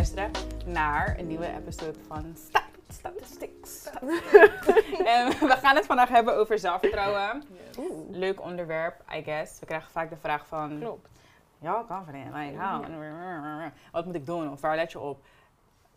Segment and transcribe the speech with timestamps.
[0.00, 0.30] luisteren
[0.66, 3.84] naar een nieuwe episode van Sta- Statistics.
[5.14, 7.42] en we gaan het vandaag hebben over zelfvertrouwen.
[8.10, 9.58] Leuk onderwerp, I guess.
[9.60, 10.78] We krijgen vaak de vraag van...
[10.78, 11.08] klopt.
[11.58, 12.34] Ja, confident.
[12.34, 12.84] Like, how?
[13.92, 14.52] Wat moet ik doen?
[14.52, 15.20] Of waar let je op?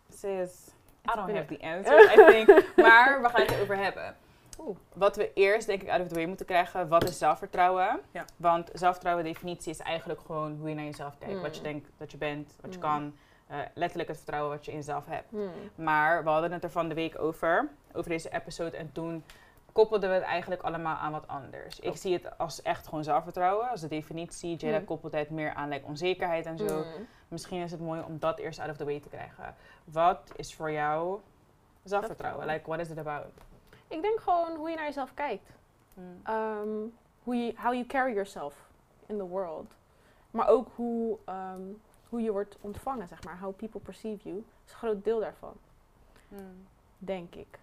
[0.10, 0.68] Sis,
[1.12, 2.66] I don't have the answer, I think.
[2.86, 4.16] Maar we gaan het erover hebben.
[4.60, 4.78] Oeh.
[4.94, 6.88] Wat we eerst, denk ik, out of the way moeten krijgen.
[6.88, 8.00] Wat is zelfvertrouwen?
[8.12, 8.26] Ja.
[8.38, 11.36] Want zelfvertrouwen definitie is eigenlijk gewoon hoe je naar jezelf kijkt.
[11.36, 11.42] Mm.
[11.42, 12.86] Wat je denkt dat je bent, wat je Mm.
[12.86, 13.14] kan.
[13.48, 15.30] Eh, letterlijk het vertrouwen wat je in jezelf hebt.
[15.30, 15.52] Hmm.
[15.76, 18.78] Maar we hadden het er van de week over, over deze episode.
[18.78, 19.24] En toen
[19.72, 21.76] koppelden we het eigenlijk allemaal aan wat anders.
[21.76, 22.00] Ik Klopt.
[22.00, 24.56] zie het als echt gewoon zelfvertrouwen, als de definitie.
[24.56, 24.86] Jada Mm.
[24.86, 26.66] koppelt het meer aan like, onzekerheid en zo.
[26.82, 27.08] Hmm.
[27.28, 29.56] Misschien is het mooi om dat eerst out of the way te krijgen.
[29.84, 31.20] Wat is voor jou
[31.84, 32.46] zelfvertrouwen?
[32.48, 33.26] Like, what is it about?
[33.88, 35.50] Ik denk gewoon hoe je naar jezelf kijkt.
[36.24, 36.68] Ehm,
[37.24, 38.56] hoe je, how you carry yourself
[39.06, 39.74] in the world.
[40.32, 41.62] Maar ook hoe, ehm,
[42.14, 43.40] hoe je wordt ontvangen, zeg maar.
[43.40, 44.44] How people perceive you.
[44.66, 45.54] is een groot deel daarvan,
[46.28, 46.68] Mm.
[46.98, 47.60] denk ik.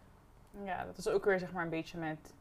[0.65, 2.35] Ja, dat is ook weer zeg maar een beetje met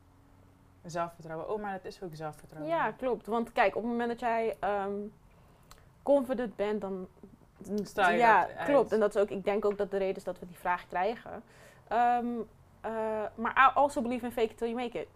[0.85, 1.49] zelfvertrouwen.
[1.49, 2.71] Oh, maar dat is ook zelfvertrouwen.
[2.75, 3.25] Ja, klopt.
[3.27, 4.93] Want kijk, op het moment dat jij ehm,
[6.03, 7.07] confident bent, dan...
[7.83, 8.67] Straal je ja, uit.
[8.67, 8.91] klopt.
[8.91, 10.87] En dat is ook, ik denk ook dat de reden is dat we die vraag
[10.87, 11.43] krijgen.
[11.87, 12.27] Ehm,
[12.81, 15.07] eh, maar also believe in fake it till you make it.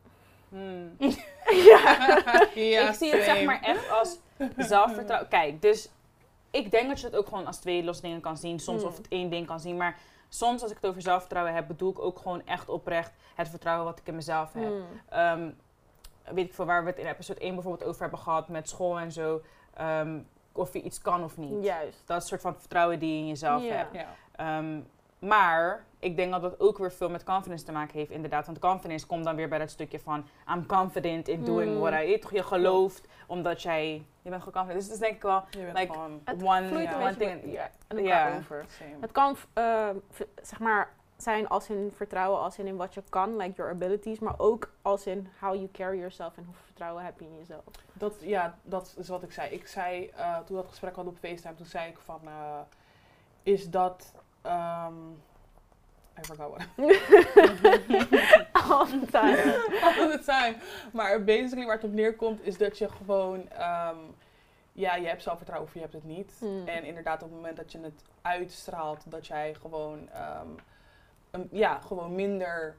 [0.49, 0.95] Mm.
[1.69, 2.21] ja.
[2.53, 4.19] ja, ik zie het zeg maar echt als
[4.57, 5.29] zelfvertrouwen.
[5.29, 5.89] Kijk, dus
[6.53, 8.59] ik denk dat je het ook gewoon als twee losse dingen kan zien.
[8.59, 8.87] Soms Mm.
[8.87, 9.77] of het één ding kan zien.
[9.77, 9.97] Maar
[10.29, 13.85] soms als ik het over zelfvertrouwen heb, bedoel ik ook gewoon echt oprecht het vertrouwen
[13.85, 14.63] wat ik in mezelf heb.
[14.71, 14.85] Hmm.
[15.09, 15.49] Ehm,
[16.35, 18.99] weet ik veel waar we het in episode 1 bijvoorbeeld over hebben gehad met school
[18.99, 19.41] en zo.
[19.73, 20.19] Ehm,
[20.51, 21.63] of je iets kan of niet.
[21.63, 22.01] Juist.
[22.05, 23.73] Dat soort van vertrouwen die je in jezelf Ja.
[23.73, 23.93] hebt.
[23.95, 24.07] Ja.
[24.35, 24.79] Ehm,
[25.23, 28.45] maar ik denk dat dat ook weer veel met confidence te maken heeft, inderdaad.
[28.45, 30.25] Want confidence komt dan weer bij dat stukje van...
[30.53, 31.79] I'm confident in doing Mm.
[31.79, 32.19] what I...
[32.19, 34.05] Toch, je gelooft omdat jij...
[34.21, 34.79] Je bent gewoon confident.
[34.79, 37.41] Dus dat is denk ik wel Je bent Like, gewoon Het one, vloeit one thing.
[37.53, 38.37] Ja.
[38.37, 38.65] over.
[38.67, 38.91] same.
[38.99, 39.89] Het kan eh,
[40.41, 44.19] zeg maar zijn als in vertrouwen, als in, in wat je kan, like your abilities,
[44.19, 47.63] maar ook als in how you carry yourself en hoeveel vertrouwen heb je in jezelf.
[47.93, 49.49] Dat, ja, dat is wat ik zei.
[49.51, 52.59] Ik zei, eh, toen we dat gesprek hadden op FaceTime, toen zei ik van, eh,
[53.43, 54.93] is dat, ehm
[56.19, 56.67] I forgot what
[58.69, 59.65] All the time.
[59.83, 60.55] all the time.
[60.93, 63.97] Maar basically waar het op neerkomt, is dat je gewoon, ehm,
[64.71, 66.33] ja, je hebt zelfvertrouwen of je hebt het niet.
[66.39, 66.67] Hmm.
[66.67, 70.47] En inderdaad op het moment dat je het uitstraalt, dat jij gewoon, ehm,
[71.31, 72.75] een- ja, gewoon minder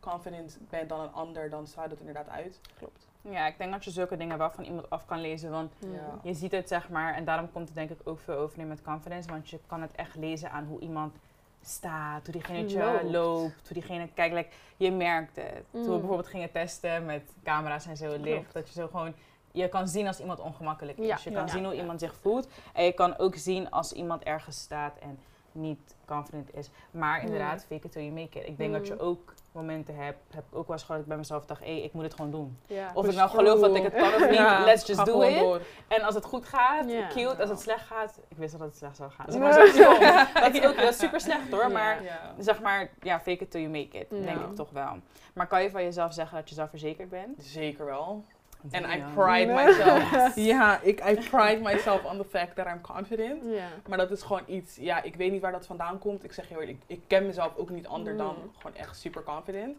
[0.00, 2.60] confident bent dan een ander, dan straalt het inderdaad uit.
[2.78, 3.05] Klopt.
[3.30, 5.50] Ja, ik denk dat je zulke dingen wel van iemand af kan lezen.
[5.50, 5.72] Want.
[5.78, 6.18] Ja.
[6.22, 7.14] je ziet het, zeg maar...
[7.14, 9.28] En daarom komt het denk ik ook veel over nu met confidence.
[9.30, 11.14] Want je kan het echt lezen aan hoe iemand
[11.62, 12.22] staat.
[12.24, 13.02] Hoe diegene Loopt.
[13.04, 13.52] loopt.
[13.68, 14.08] Hoe diegene...
[14.14, 15.64] Kijk, like, je merkt het.
[15.70, 15.98] Toen we Mm.
[15.98, 18.22] bijvoorbeeld gingen testen met camera's en zo licht.
[18.40, 18.52] Klopt.
[18.52, 19.14] Dat je zo gewoon...
[19.52, 21.06] Je kan zien als iemand ongemakkelijk is.
[21.06, 21.18] Ja.
[21.24, 21.48] Je kan Ja.
[21.52, 22.48] zien hoe iemand zich voelt.
[22.72, 25.18] En je kan ook zien als iemand ergens staat en
[25.56, 26.70] niet confident is.
[26.90, 28.46] Maar inderdaad, fake it till you make it.
[28.48, 29.00] Ik denk dat je Mm.
[29.00, 31.70] ook momenten hebt, heb ik ook wel eens gehad dat ik bij mezelf dacht, hé,
[31.70, 32.58] ik moet het gewoon doen.
[32.66, 32.90] Ja.
[32.94, 35.38] Of ik nou geloof dat ik het kan of niet, Ja, let's just do it.
[35.38, 35.60] door.
[35.88, 37.06] En als het goed gaat, Ja.
[37.08, 37.40] cute.
[37.40, 39.26] Als het slecht gaat, ik wist dat het slecht zou gaan.
[39.28, 41.68] Zeg maar, dat is ook dat is super slecht hoor, Ja.
[41.68, 42.00] maar
[42.38, 44.96] zeg maar, ja, fake it till you make it, denk ik toch wel.
[45.34, 47.44] Maar kan je van jezelf zeggen dat je zelfverzekerd bent?
[47.44, 48.24] Zeker wel.
[48.70, 50.34] En I pride myself.
[50.34, 53.44] ja, ik I pride myself on the fact that I'm confident.
[53.44, 53.68] Ja.
[53.88, 56.24] Maar dat is gewoon iets, ja, ik weet niet waar dat vandaan komt.
[56.24, 58.50] Ik zeg eerlijk, ik, ik ken mezelf ook niet ander dan Mm.
[58.58, 59.76] gewoon echt super confident.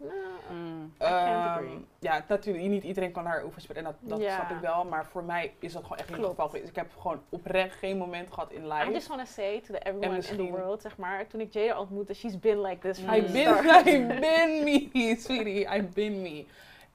[0.50, 0.92] Mm.
[0.98, 1.86] can't Ehm, agree.
[1.98, 4.84] ja, natuurlijk, niet iedereen kan daarover spreken en dat, dat snap ik wel.
[4.84, 6.68] Maar voor mij is dat gewoon echt niet het geval geweest.
[6.68, 8.92] Ik heb gewoon oprecht geen moment gehad in I live.
[8.92, 11.80] just want to say to the everyone in the world, zeg maar, toen ik Jada
[11.80, 13.12] ontmoette, she's been like this Mm.
[13.14, 13.86] I the been, start.
[13.86, 15.66] I been me, sweetie.
[15.76, 16.46] I been me.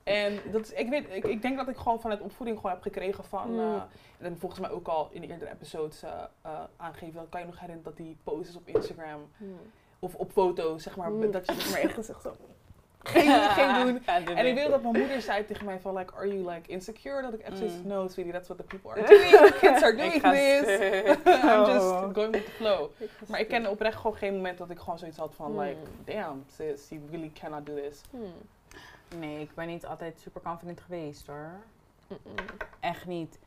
[0.04, 2.82] En dat is, ik, weet, ik, ik denk dat ik gewoon vanuit opvoeding gewoon heb
[2.82, 3.52] gekregen van...
[3.54, 3.60] Mm.
[3.60, 3.82] eh,
[4.28, 7.30] en volgens mij ook al in de eerdere episodes eh, eh, aangegeven.
[7.30, 9.58] Kan je nog herinneren dat die posts op Instagram Hmm.
[10.00, 11.32] of op foto's, zeg maar, Mm.
[11.32, 12.36] dat je zeg maar echt gezegd zo...
[13.06, 14.36] Geen doen, geen doen.
[14.36, 16.70] Ja, En ik weet dat mijn moeder zei tegen mij van, like, are you like
[16.72, 17.22] insecure?
[17.22, 17.88] Dat ik echt zoiets Mm.
[17.88, 19.30] no, sweetie, that's what the people are doing.
[19.30, 20.80] The kids are doing this.
[21.44, 22.14] I'm just Oh.
[22.14, 22.90] going with the flow.
[23.28, 25.60] Maar ik ken oprecht gewoon geen moment dat ik gewoon zoiets had van, Mm.
[25.60, 28.02] like, damn, sis, you really cannot do this.
[29.20, 31.50] Nee, ik ben niet altijd super confident geweest hoor.
[32.80, 33.40] Echt niet.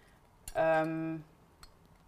[0.55, 1.17] Ehm,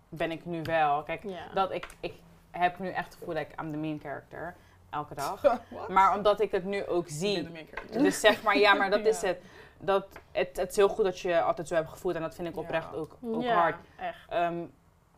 [0.08, 1.02] ben ik nu wel.
[1.02, 1.22] Kijk,
[1.54, 2.14] dat ik, ik
[2.50, 4.54] heb nu echt het gevoel dat ik I'm the main character.
[4.90, 5.42] Elke dag.
[5.88, 7.42] Maar omdat ik het nu ook zie.
[7.42, 8.02] de main character.
[8.02, 9.38] Dus zeg maar, ja, maar dat is het.
[9.78, 10.56] Dat, het.
[10.56, 12.14] Het is heel goed dat je altijd zo hebt gevoeld.
[12.14, 12.60] En dat vind ik Ja.
[12.60, 13.76] oprecht ook, ook ja, hard.
[13.96, 14.18] echt.
[14.28, 14.64] Ehm,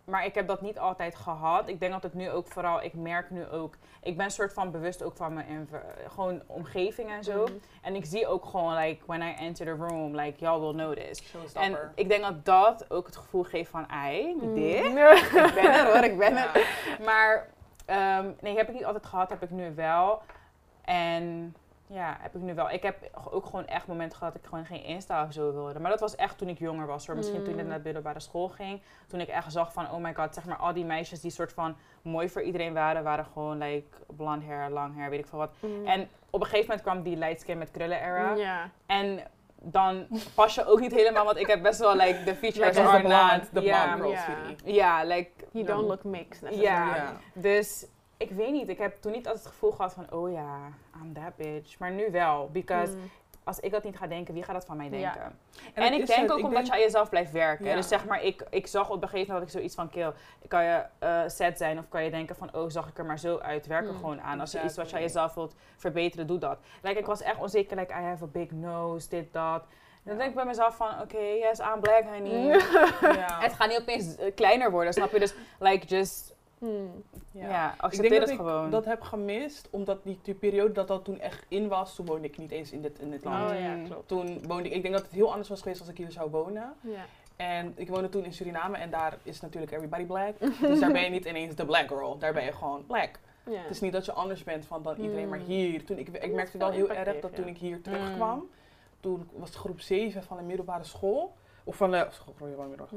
[0.05, 1.69] maar ik heb dat niet altijd gehad.
[1.69, 4.71] Ik denk dat het nu ook vooral, ik merk nu ook, ik ben soort van
[4.71, 5.69] bewust ook van mijn
[6.09, 7.43] gewoon omgeving en zo.
[7.43, 7.53] Mhm.
[7.83, 11.23] En ik zie ook gewoon, like, when I enter the room, like, y'all will notice.
[11.55, 14.55] En ik denk dat dat ook het gevoel geeft van, ai, Mm.
[14.55, 14.85] dit.
[14.85, 14.93] Ik
[15.55, 16.55] ben er hoor, ik ben Ja.
[16.55, 16.67] er.
[17.05, 17.49] Maar
[17.87, 20.23] Ehm, nee, heb ik niet altijd gehad, heb ik nu wel.
[20.85, 21.57] En
[21.93, 22.71] ja, heb ik nu wel.
[22.71, 22.97] Ik heb
[23.31, 25.81] ook gewoon echt momenten gehad dat ik gewoon geen Insta of zo wilde.
[25.81, 27.07] Maar dat was echt toen ik jonger was.
[27.07, 27.17] Hoor.
[27.17, 27.69] Misschien toen ik Mm.
[27.69, 28.83] naar de middelbare school ging.
[29.07, 31.53] Toen ik echt zag van, oh my god, zeg maar al die meisjes die soort
[31.53, 35.39] van mooi voor iedereen waren, waren gewoon like blond hair, lang hair, weet ik veel
[35.39, 35.51] wat.
[35.61, 35.87] Mm.
[35.87, 38.35] En op een gegeven moment kwam die light skin met krullen era.
[38.35, 38.71] Ja.
[38.87, 39.21] En
[39.63, 42.89] dan pas je ook niet helemaal, want ik heb best wel like de features Like,
[42.89, 43.49] are blonde, not.
[43.53, 44.47] de ja, blonde girl Ja.
[44.49, 44.73] city.
[44.73, 46.55] ja, like You don't look mixed.
[46.55, 46.85] Ja.
[46.85, 47.17] necessarily.
[47.33, 47.87] dus
[48.21, 50.57] ik weet niet, ik heb toen niet altijd het gevoel gehad van, oh ja,
[51.03, 51.79] I'm that bitch.
[51.79, 53.11] Maar nu wel, because Mm.
[53.45, 54.91] als ik dat niet ga denken, wie gaat dat van mij Ja.
[54.91, 55.39] denken?
[55.75, 57.65] En ik denk het, ook ik omdat denk- je aan jezelf blijft werken.
[57.65, 57.75] Ja.
[57.75, 60.13] Dus zeg maar, ik, ik zag op een gegeven moment dat ik zoiets van, kill,
[60.49, 63.19] kan je eh set zijn of kan je denken van, oh, zag ik er maar
[63.19, 64.41] zo uit, werk er Mm, gewoon aan.
[64.41, 65.07] Als je iets wat exactly.
[65.07, 66.59] jezelf wilt verbeteren, doe dat.
[66.83, 69.63] Like, ik was echt onzeker, like, I have a big nose, dit, dat.
[70.03, 72.47] Dan denk ik bij mezelf van, oké, yes, I'm black, honey.
[73.01, 73.41] Ja.
[73.41, 75.19] Het gaat niet opeens eh, kleiner worden, snap je?
[75.19, 77.05] Dus, like, just, Mm.
[77.33, 77.75] ja, Ja.
[77.91, 81.21] Ik denk het dat ik dat heb gemist, omdat die, die periode dat dat toen
[81.21, 83.51] echt in was, toen woonde ik niet eens in dit, in dit land.
[83.53, 83.85] Oh ja, Mm.
[83.87, 84.09] klopt.
[84.09, 86.31] Toen woonde ik, ik denk dat het heel anders was geweest als ik hier zou
[86.31, 86.73] wonen.
[86.81, 87.05] Ja.
[87.37, 90.39] En ik woonde toen in Suriname en daar is natuurlijk everybody black.
[90.61, 93.11] dus daar ben je niet ineens de black girl, daar ben je gewoon black.
[93.47, 93.61] Ja.
[93.61, 95.45] Het is niet dat je anders bent van dan iedereen, maar Mm.
[95.45, 97.83] hier, toen ik, ik merkte wel heel erg dat toen ik hier Mm.
[97.83, 98.49] terugkwam,
[99.01, 101.35] toen was het groep 7 van de middelbare school,
[101.65, 102.35] of van de, school,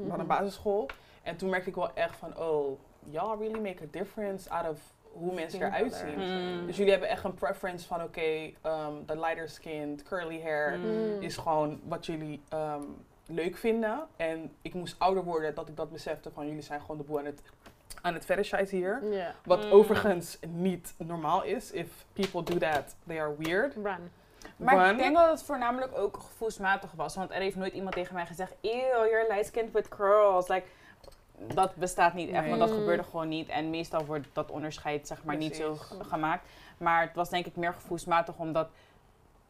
[0.08, 0.88] van de basisschool.
[1.22, 2.78] En toen merkte ik wel echt van, oh,
[3.10, 4.78] y'all really make a difference out of
[5.12, 6.18] hoe mensen eruit zien.
[6.18, 6.66] Mm.
[6.66, 11.20] Dus jullie hebben echt een preference van, oké, ehm, de lighter skinned, curly hair, Mm.
[11.22, 12.82] is gewoon wat jullie ehm,
[13.26, 14.06] leuk vinden.
[14.16, 17.18] En ik moest ouder worden dat ik dat besefte van, jullie zijn gewoon de boel
[17.18, 17.42] aan het,
[18.02, 19.02] aan het fetishize hier.
[19.10, 19.34] Ja.
[19.44, 19.70] Wat Mm.
[19.70, 21.70] overigens niet normaal is.
[21.70, 23.74] If people do that, they are weird.
[23.74, 24.10] Run.
[24.56, 24.90] Maar One.
[24.92, 27.14] ik denk dat het voornamelijk ook gevoelsmatig was.
[27.14, 30.48] Want er heeft nooit iemand tegen mij gezegd: Ew, you're light skinned with curls.
[30.48, 30.66] Like,
[31.46, 33.48] dat bestaat niet echt, want dat gebeurde gewoon niet.
[33.48, 35.76] En meestal wordt dat onderscheid zeg maar niet zo
[36.08, 36.48] gemaakt.
[36.78, 38.68] Maar het was denk ik meer gevoelsmatig, omdat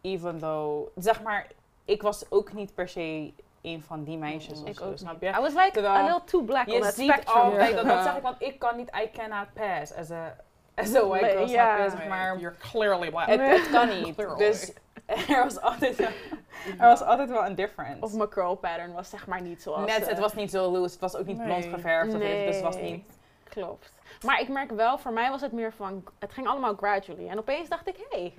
[0.00, 1.46] even though, zeg maar,
[1.84, 3.32] ik was ook niet per se
[3.62, 4.64] een van die meisjes Mm.
[4.64, 5.20] of Ik zo, ook snap niet.
[5.34, 5.38] je?
[5.38, 7.42] I was like Terwijl a little too black on Je that ziet spectrum.
[7.42, 10.36] altijd, dat, zeg ik, want ik kan niet, I cannot pass as a,
[10.74, 11.74] as a white girl, Ja.
[11.76, 11.96] snap je?
[11.96, 13.26] Zeg maar, you're clearly black.
[13.26, 14.14] het, het kan niet.
[14.14, 14.36] Clearly.
[14.38, 14.72] Dus
[15.28, 15.98] er was altijd,
[16.78, 18.00] er was altijd wel een difference.
[18.00, 19.86] Of mijn curl pattern was zeg maar niet zoals...
[19.90, 21.72] Net, eh, het was niet zo loose, het was ook niet blond Nee.
[21.74, 22.90] geverfd of iets, dus het was Nee.
[22.90, 23.04] niet...
[23.44, 23.92] Klopt.
[24.24, 26.04] Maar ik merk wel, voor mij was het meer van...
[26.18, 27.28] Het ging allemaal gradually.
[27.28, 28.34] En opeens dacht ik, hé, hey,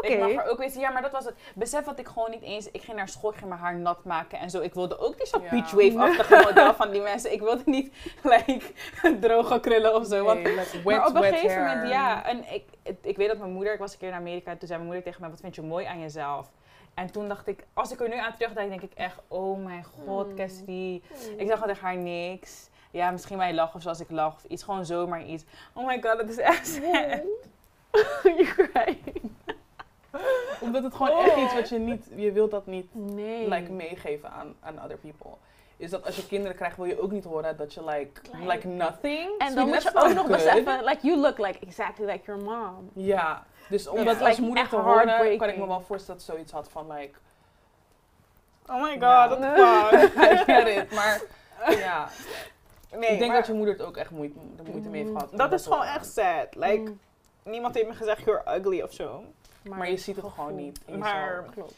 [0.00, 1.34] Ik mag er ook weten, ja, maar dat was het.
[1.54, 4.04] Besef dat ik gewoon niet eens, ik ging naar school, ik ging mijn haar nat
[4.04, 4.60] maken en zo.
[4.60, 5.50] Ik wilde ook die soort Ja.
[5.50, 7.32] beachwave-achtige model van die mensen.
[7.32, 8.60] Ik wilde niet, like,
[9.20, 10.24] droge krullen of zo.
[10.24, 11.74] Want, Nee, like wet, maar op een gegeven hair.
[11.74, 12.24] moment, ja.
[12.26, 12.64] En ik,
[13.00, 14.90] ik weet dat mijn moeder, ik was een keer in Amerika, en toen zei mijn
[14.90, 16.50] moeder tegen mij, wat vind je mooi aan jezelf?
[16.94, 19.84] En toen dacht ik, als ik er nu aan terugdenk, denk ik echt, oh mijn
[19.84, 20.36] god, Hmm.
[20.36, 21.02] Cassidy.
[21.36, 22.68] Ik zag tegen haar niks.
[22.90, 25.44] Ja, misschien wij lachen of zoals ik lach of iets, gewoon zomaar iets.
[25.72, 27.20] Oh my god, het is echt sad.
[28.38, 28.98] You cry.
[30.60, 33.48] Omdat het gewoon echt iets wat je niet, je wilt dat niet Nee.
[33.48, 35.30] like, meegeven aan, aan other people.
[35.76, 38.46] Is dat als je kinderen krijgt, wil je ook niet horen dat je like, Like-
[38.52, 39.38] like nothing.
[39.38, 42.90] en dan moet je ook nog beseffen, like, you look like exactly like your mom.
[42.92, 44.04] Ja, dus om Ja.
[44.04, 46.68] dat It's als like moeder te horen, kan ik me wel voorstellen dat zoiets had
[46.70, 47.18] van like,
[48.66, 49.28] Oh my god, Ja.
[49.28, 50.24] what the fuck.
[50.32, 51.20] I get it, maar
[51.78, 52.08] ja.
[52.98, 55.12] Nee, ik denk maar dat je moeder het ook echt moeite, de moeite mee heeft
[55.16, 55.28] gehad.
[55.38, 56.54] dat is gewoon echt sad.
[56.54, 56.98] Like, Mm,
[57.42, 59.24] niemand heeft me gezegd, you're ugly of zo.
[59.68, 61.44] Maar je ziet het gewoon niet in Maar-.
[61.54, 61.74] Klopt.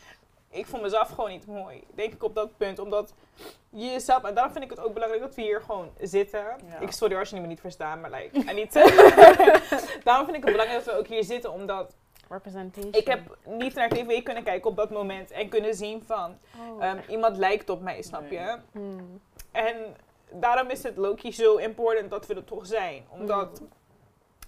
[0.50, 1.84] Ik vond mezelf gewoon niet mooi.
[1.94, 2.78] Denk ik op dat punt.
[2.78, 3.14] Omdat
[3.70, 4.22] je jezelf...
[4.24, 6.40] En daarom vind ik het ook belangrijk dat we hier gewoon zitten.
[6.68, 6.78] Ja.
[6.80, 8.52] Ik sorry als je me niet verstaat, maar like...
[8.52, 8.80] Need to-
[10.04, 11.52] daarom vind ik het belangrijk dat we ook hier zitten.
[11.52, 11.94] Omdat
[12.28, 12.92] Representation.
[12.92, 15.30] ik heb niet naar tv kunnen kijken op dat moment.
[15.30, 16.38] En kunnen zien van...
[16.70, 16.84] Oh.
[16.84, 18.32] ehm, iemand lijkt op mij, snap Nee.
[18.32, 18.56] je?
[18.72, 19.20] Mm.
[19.52, 19.76] En
[20.30, 23.04] daarom is het Loki zo important dat we er toch zijn.
[23.08, 23.68] Omdat Mm.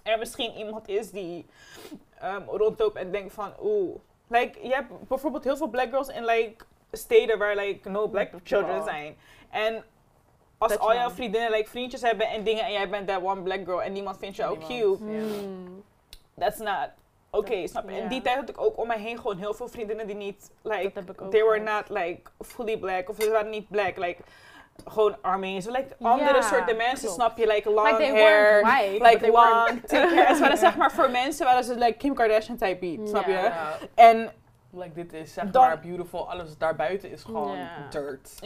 [0.02, 1.46] er misschien iemand is die
[2.20, 3.96] ehm, rondloopt en denkt van oeh.
[4.26, 8.30] Like, je hebt bijvoorbeeld heel veel black girls in like, steden waar like, no black
[8.44, 9.16] children zijn.
[9.50, 9.84] En
[10.58, 13.42] als Dat al jouw vriendinnen like, vriendjes hebben en dingen en jij bent that one
[13.42, 15.22] black girl en niemand vindt jou cute, Ja.
[15.22, 15.84] Mm.
[16.38, 16.88] that's not
[17.30, 17.96] oké, Dat- snap je?
[17.96, 20.50] In die tijd had ik ook om mij heen gewoon heel veel vriendinnen die niet,
[20.62, 24.22] like, they were not like fully black of ze waren niet black, like
[24.84, 27.46] gewoon Armeens, like andere Ja, soorten mensen, snap je?
[27.46, 30.26] Like long Like they hair, white, like they long, thick hair.
[30.28, 33.50] Het waren zeg maar voor mensen waren ze like Kim Kardashian type beat, snap je?
[33.94, 34.32] En
[34.70, 37.58] like dit is zeg maar beautiful, alles daarbuiten is gewoon
[37.90, 38.38] dirt,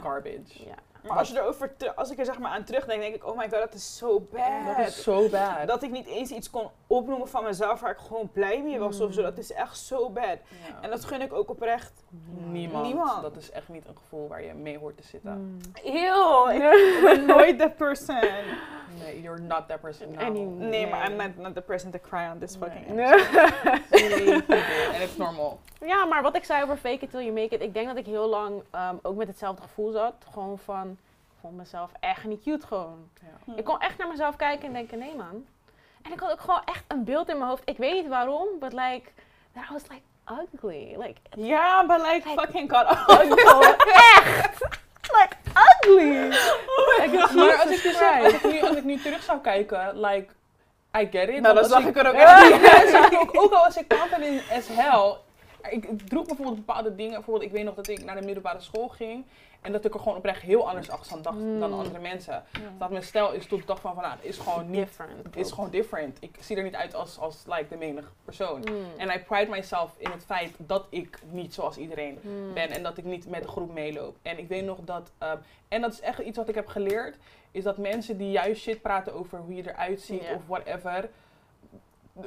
[0.00, 0.74] garbage.
[1.02, 3.42] Maar als, je erover als ik er zeg maar aan terugdenk, denk ik, oh my
[3.42, 4.76] god, dat is zo bad.
[4.76, 5.66] Dat is zo bad.
[5.66, 9.00] Dat ik niet eens iets kon opnoemen van mezelf waar ik gewoon blij mee was
[9.00, 9.18] of zo.
[9.20, 9.26] Mm.
[9.26, 10.24] Dat is echt zo bad.
[10.24, 10.80] Ja.
[10.80, 11.92] En dat gun ik ook oprecht.
[12.50, 12.84] Niemand.
[12.86, 13.22] Niemand.
[13.22, 15.32] Dat is echt niet een gevoel waar je mee hoort te zitten.
[15.38, 15.56] Mm.
[15.82, 18.20] Heel, ik ben nooit that person.
[19.02, 20.20] Nee, you're not that person now.
[20.20, 21.18] Any- Nee, maar Nee.
[21.18, 24.32] I'm not, not the person to cry on this fucking Nee.
[24.92, 25.58] En het is normal.
[25.80, 27.60] Ja, maar wat ik zei over fake it till you make it.
[27.62, 30.14] Ik denk dat ik heel lang ehm, ook met hetzelfde gevoel zat.
[30.32, 30.97] Gewoon van, ik
[31.40, 33.08] vond mezelf echt niet cute gewoon.
[33.46, 33.54] Ja.
[33.56, 35.46] Ik kon echt naar mezelf kijken en denken, nee man.
[36.02, 37.62] En ik had ook gewoon echt een beeld in mijn hoofd.
[37.64, 39.02] Ik weet niet waarom, but like,
[39.54, 40.02] that I was like
[40.42, 40.94] ugly.
[40.98, 42.86] Like, Ja, but like Like- fucking god.
[44.16, 44.60] echt!
[45.02, 46.28] Like, ugly!
[46.98, 50.26] Like, Maar als ik, dus als, ik nu, als ik nu terug zou kijken, like,
[50.98, 51.40] I get it.
[51.40, 54.42] Nou, dat zag ik er ook echt ja, ik ook, ook al was ik confident
[54.50, 55.16] as hell.
[55.70, 57.14] Ik, ik droeg bijvoorbeeld bepaalde dingen.
[57.14, 59.24] Bijvoorbeeld, ik weet nog dat ik naar de middelbare school ging.
[59.60, 61.78] En dat ik er gewoon oprecht heel anders achter dacht dan Mm.
[61.78, 62.44] andere mensen.
[62.78, 65.36] Dat mijn stijl is tot de dag van vandaag is gewoon niet, Different.
[65.36, 66.16] is gewoon different.
[66.20, 68.58] Ik zie er niet uit als, als like, de menige persoon.
[68.60, 68.84] Mm.
[68.96, 72.54] En I pride myself in het feit dat ik niet zoals iedereen Mm.
[72.54, 74.16] ben en dat ik niet met de groep meeloop.
[74.22, 75.36] En ik weet nog dat, ehm,
[75.68, 77.16] en dat is echt iets wat ik heb geleerd,
[77.50, 81.08] is dat mensen die juist shit praten over hoe je eruit ziet of whatever,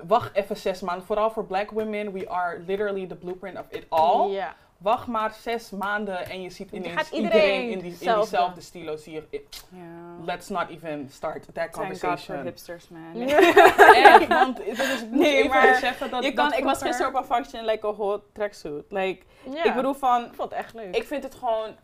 [0.08, 1.06] wacht even zes maanden.
[1.06, 4.30] Vooral voor black women, we are literally the blueprint of it all.
[4.30, 4.56] Ja.
[4.78, 8.62] Wacht maar zes maanden en je ziet ineens gaat iedereen, iedereen in, die, in diezelfde
[8.62, 8.96] stilo.
[8.98, 10.24] Zie je, it- Ja.
[10.26, 12.44] let's not even start that Thank God for conversation.
[12.44, 13.22] hipsters, man.
[13.28, 17.08] Echt, want dat is, Nee, even maar beseffen dat Je dat kan, ik was gisteren
[17.16, 18.86] op een function in like a hot tracksuit.
[18.90, 19.24] Like,
[19.64, 20.96] ik bedoel van, Ik vond het echt leuk.
[20.96, 21.76] ik vind het gewoon,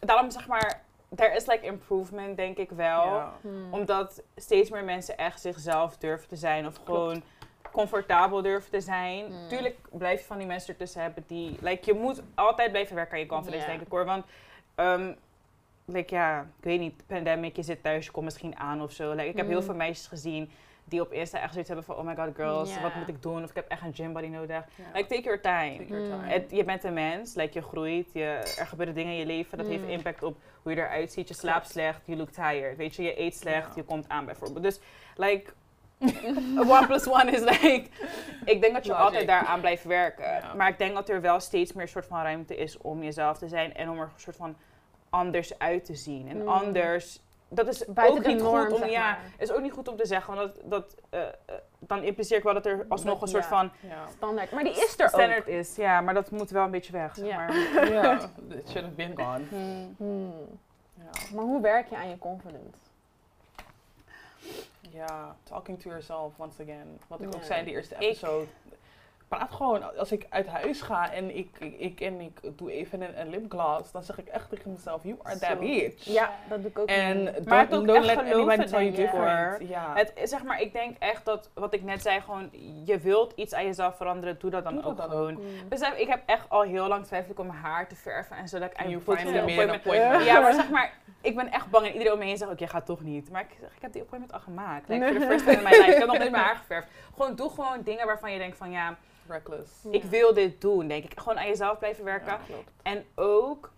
[0.00, 0.82] daarom zeg maar,
[1.16, 3.04] there is like improvement denk ik wel.
[3.04, 3.32] Ja.
[3.40, 3.72] Hmm.
[3.74, 7.22] Omdat steeds meer mensen echt zichzelf durven te zijn of gewoon
[7.74, 9.24] comfortabel durven te zijn.
[9.32, 9.48] Mm.
[9.48, 13.14] Tuurlijk blijf je van die mensen ertussen hebben die, like, je moet altijd blijven werken
[13.14, 14.04] aan je confidence denk ik hoor.
[14.04, 14.24] Want,
[14.74, 15.12] ehm,
[15.84, 19.10] like, ja, ik weet niet, pandemic, je zit thuis, je komt misschien aan of zo.
[19.10, 19.64] Like, ik heb heel Mm.
[19.64, 20.50] veel meisjes gezien
[20.86, 23.42] die op Insta echt zoiets hebben van, oh my god girls, wat moet ik doen?
[23.42, 24.64] Of ik heb echt een gym buddy nodig.
[24.94, 25.76] Like, take your time.
[25.76, 26.10] Take your Mm.
[26.10, 26.32] time.
[26.32, 29.58] Het, je bent een mens, like, je groeit, je, er gebeuren dingen in je leven,
[29.58, 31.28] dat heeft impact op hoe je eruit ziet.
[31.28, 34.62] Je slaapt slecht, je look tired, weet je, je eet slecht, je komt aan bijvoorbeeld.
[34.64, 34.80] Dus,
[35.16, 35.52] like,
[36.76, 37.84] one plus one is like,
[38.44, 39.04] ik denk dat je Logic.
[39.06, 40.24] altijd daaraan blijft werken.
[40.24, 40.54] Ja.
[40.56, 43.48] Maar ik denk dat er wel steeds meer soort van ruimte is om jezelf te
[43.48, 44.56] zijn en om er een soort van
[45.10, 46.28] anders uit te zien.
[46.28, 46.48] En Mm.
[46.48, 49.18] anders, dat is Buiten ook de niet norm, goed om, ja, maar.
[49.38, 51.28] is ook niet goed om te zeggen, want dat, dat eh, eh,
[51.78, 53.48] dan impliceer ik wel dat er alsnog een soort Ja.
[53.48, 54.06] van Ja.
[54.16, 54.50] Standaard.
[54.50, 55.08] Maar die is er ook.
[55.10, 55.76] standaard is.
[55.76, 57.36] Ja, maar dat moet wel een beetje weg, zeg Ja.
[57.36, 57.52] maar.
[57.92, 58.12] Ja,
[58.48, 59.40] it should have been gone.
[59.48, 59.94] Hmm.
[59.96, 60.34] Hmm.
[60.94, 61.34] Ja.
[61.34, 62.78] Maar hoe werk je aan je confidence?
[64.94, 67.00] Ja, talking to yourself once again.
[67.08, 68.46] Wat ik ook zei in de eerste Ik- episode.
[69.28, 73.02] Praat gewoon, als ik uit huis ga en ik, ik, ik, en ik doe even
[73.02, 76.04] een, een lipgloss, dan zeg ik echt tegen mezelf, you are that bitch.
[76.04, 76.88] Ja, dat doe ik ook.
[76.88, 79.68] En don't, Maar don't echt let anybody tell you different.
[79.68, 82.50] Ja, Het, zeg maar, ik denk echt dat, wat ik net zei, gewoon,
[82.84, 85.34] je wilt iets aan jezelf veranderen, doe dat dan Doe ook gewoon.
[85.34, 85.68] Hmm.
[85.68, 88.70] Besef, ik heb echt al heel lang twijfel om mijn haar te verven en zodat
[88.70, 89.10] ik and you the
[89.72, 90.24] appointment.
[90.24, 90.92] Ja, maar zeg maar,
[91.24, 93.30] ik ben echt bang en iedereen om me heen zegt, oké, ga toch niet.
[93.30, 94.88] Maar ik zeg, ik heb die appointment al gemaakt.
[94.88, 95.90] Like, voor de first time in my life.
[95.90, 96.88] Ik heb nog nooit mijn haar geverfd.
[97.14, 98.96] Gewoon, doe gewoon dingen waarvan je denkt van, ja,
[99.28, 99.84] Reckless.
[99.90, 100.08] ik Ja.
[100.08, 101.20] wil dit doen, denk ik.
[101.20, 102.32] Gewoon aan jezelf blijven werken.
[102.32, 102.70] Ja, klopt.
[102.82, 103.72] En ook,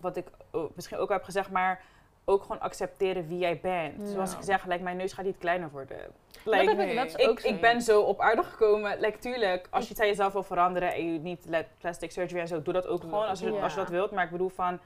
[0.00, 1.82] wat ik oh, misschien ook al heb gezegd, maar
[2.24, 4.00] ook gewoon accepteren wie jij bent.
[4.00, 4.06] Ja.
[4.06, 5.98] Zoals ik zeg, like, mijn neus gaat niet kleiner worden.
[6.44, 6.94] Like, ik, nee.
[6.94, 7.48] dat is ik, ook zo.
[7.48, 9.00] ik ben zo op aarde gekomen.
[9.00, 12.40] Like, tuurlijk, als je het aan jezelf wil veranderen en je niet let plastic surgery
[12.40, 13.62] en zo, doe dat ook gewoon als je, ook.
[13.62, 14.10] als je dat wilt.
[14.10, 14.80] Maar ik bedoel van,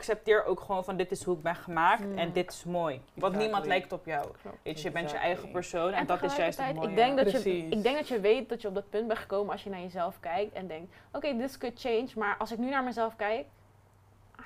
[0.00, 2.18] accepteer ook gewoon van dit is hoe ik ben gemaakt Mm.
[2.18, 3.00] en dit is mooi.
[3.14, 4.26] Want niemand lijkt op jou.
[4.42, 4.56] Klopt.
[4.62, 6.88] Je, je bent je eigen persoon en, En dat is juist het mooie.
[6.88, 9.18] ik denk, dat je, ik denk dat je weet dat je op dat punt bent
[9.18, 12.58] gekomen als je naar jezelf kijkt en denkt, oké, this could change, maar als ik
[12.58, 13.46] nu naar mezelf kijk,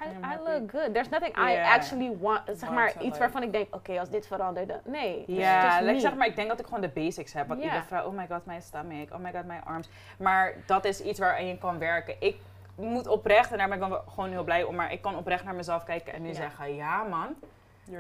[0.02, 0.92] I, look good.
[0.94, 1.72] There's nothing I Yeah.
[1.74, 5.24] actually want, zeg Want maar, iets like- waarvan ik denk, oké, als dit veranderde, nee.
[5.26, 6.00] Ja, like, me.
[6.00, 7.48] zeg maar, ik denk dat ik gewoon de basics heb.
[7.48, 7.66] Want Ja.
[7.66, 9.88] iedere vrouw, oh my god, mijn stomach, oh my god, mijn arms.
[10.18, 12.14] Maar dat is iets waaraan je kan werken.
[12.18, 12.36] Ik
[12.76, 15.44] moet oprecht, en daar ben ik dan gewoon heel blij om, maar ik kan oprecht
[15.44, 16.34] naar mezelf kijken en nu Ja.
[16.34, 17.34] zeggen, ja man,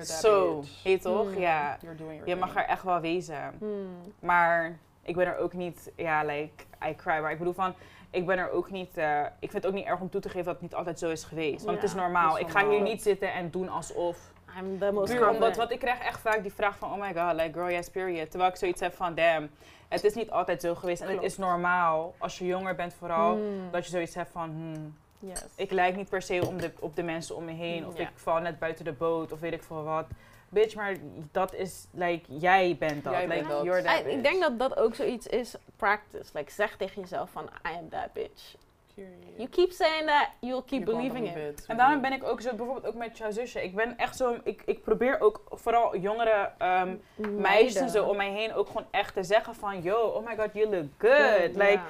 [0.02, 1.26] zo, heet toch?
[1.26, 1.38] Mm.
[1.38, 1.78] Ja,
[2.24, 3.54] je mag er echt wel wezen.
[3.58, 4.00] Hmm.
[4.18, 7.18] Maar ik ben er ook niet, ja, like, I cry.
[7.20, 7.74] Maar ik bedoel van,
[8.10, 10.28] ik ben er ook niet, eh, ik vind het ook niet erg om toe te
[10.28, 11.64] geven dat het niet altijd zo is geweest.
[11.64, 12.38] Want het is normaal.
[12.38, 14.32] Ik ga hier niet zitten en doen alsof.
[14.58, 15.56] I'm the most Puur omdat, confident.
[15.56, 18.30] want ik krijg echt vaak die vraag van, oh my god, like girl, yes, period.
[18.30, 19.50] Terwijl ik zoiets heb van, damn,
[19.94, 21.02] het is niet altijd zo geweest.
[21.02, 23.70] En het is normaal, als je jonger bent vooral, Hmm.
[23.70, 25.44] dat je zoiets hebt van, hmm, Yes.
[25.54, 27.86] ik lijk niet per se om de, op de mensen om me heen.
[27.86, 30.06] Of ik val net buiten de boot, of weet ik veel wat.
[30.48, 30.96] Bitch, maar
[31.32, 33.12] dat is, like, jij bent dat.
[33.12, 33.64] Jij like, bent dat.
[33.64, 36.30] you're that ik denk dat dat ook zoiets is, practice.
[36.32, 38.54] Like, zeg tegen jezelf van, I am that bitch.
[38.94, 39.36] Period.
[39.36, 41.36] You keep saying that, you'll keep You believing it.
[41.58, 41.66] it.
[41.66, 43.62] En daarom ben ik ook zo, bijvoorbeeld ook met jouw zusje.
[43.62, 48.30] Ik ben echt zo, ik, ik probeer ook vooral jongere ehm, meisjes zo om mij
[48.30, 51.56] heen ook gewoon echt te zeggen van, yo, oh my god, you look good.
[51.56, 51.80] Like,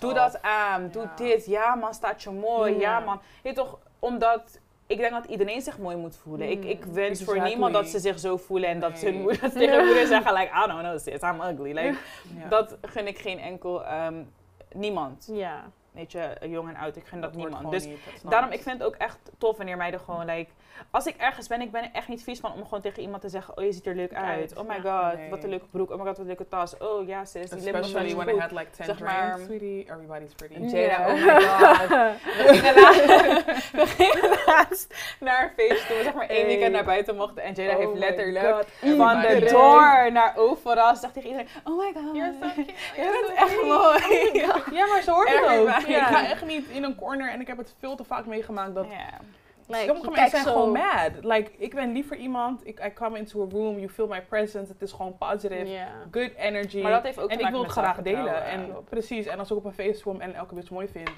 [0.00, 1.46] doe dat aan, doe dit.
[1.46, 2.72] Ja man, staat je mooi.
[2.72, 2.98] Ja, Ja.
[3.00, 3.20] man.
[3.22, 6.50] Je weet toch, omdat ik denk dat iedereen zich mooi moet voelen.
[6.50, 9.20] Ik, ik Mm, wens voor niemand dat ze zich zo voelen en dat ze hun
[9.20, 11.72] moeder tegen hun moeder zeggen, like, I don't know sis, I'm ugly.
[11.72, 11.94] Like,
[12.42, 12.48] Ja.
[12.48, 14.22] Dat gun ik geen enkel, ehm,
[14.72, 15.28] niemand.
[15.32, 15.64] Ja.
[15.94, 17.70] Weet je, jong en oud, ik gun dat, niemand.
[17.70, 18.56] Dus niet, dat snap daarom, ik.
[18.56, 20.50] ik vind het ook echt tof wanneer meiden gewoon, like,
[20.90, 23.22] als ik ergens ben, ik ben er echt niet vies van om gewoon tegen iemand
[23.22, 24.56] te zeggen, oh je ziet er leuk uit.
[24.58, 25.30] Oh my god, Nee.
[25.30, 25.90] wat een leuke broek.
[25.90, 26.78] Oh my god, wat een leuke tas.
[26.78, 28.40] Oh ja sis, die lip Especially is when I goed.
[28.40, 30.54] had like 10 Zeg maar- sweetie, everybody's pretty.
[30.54, 31.08] En Jada, Ja.
[31.08, 31.88] oh my god.
[32.36, 36.46] We gingen laatst, we gingen laatst naar een feest toen we zeg maar één Hey.
[36.46, 37.42] weekend naar buiten mochten.
[37.42, 38.66] En Jada Oh heeft my letterlijk
[38.96, 40.94] van de door naar overal.
[40.94, 42.16] Ze zegt tegen iedereen, oh my god.
[42.16, 42.72] You're so cute.
[42.96, 44.76] Je bent echt mooi.
[44.78, 45.68] Ja, maar zo hoort het ook.
[45.68, 48.74] Ik ga echt niet in een corner en ik heb het veel te vaak meegemaakt
[48.74, 48.86] dat.
[49.66, 51.10] Like, sommige mensen zijn gewoon mad.
[51.20, 54.72] Like, ik ben liever iemand, ik I come into a room, you feel my presence,
[54.72, 56.82] het is gewoon positive, good energy.
[56.82, 58.44] Maar dat heeft ook te en ik wil het graag delen.
[58.44, 61.10] En precies, en als ik op een feest kom en elke bitch mooi vind,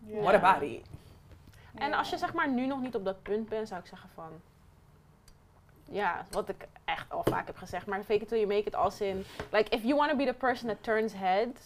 [0.00, 0.86] what about it?
[1.74, 4.08] En als je zeg maar nu nog niet op dat punt bent, zou ik zeggen
[4.14, 4.30] van...
[5.84, 8.74] Ja, wat ik echt al vaak heb gezegd, maar fake it till you make it
[8.74, 9.24] als in...
[9.50, 11.60] Like, if you want to be the person that turns heads,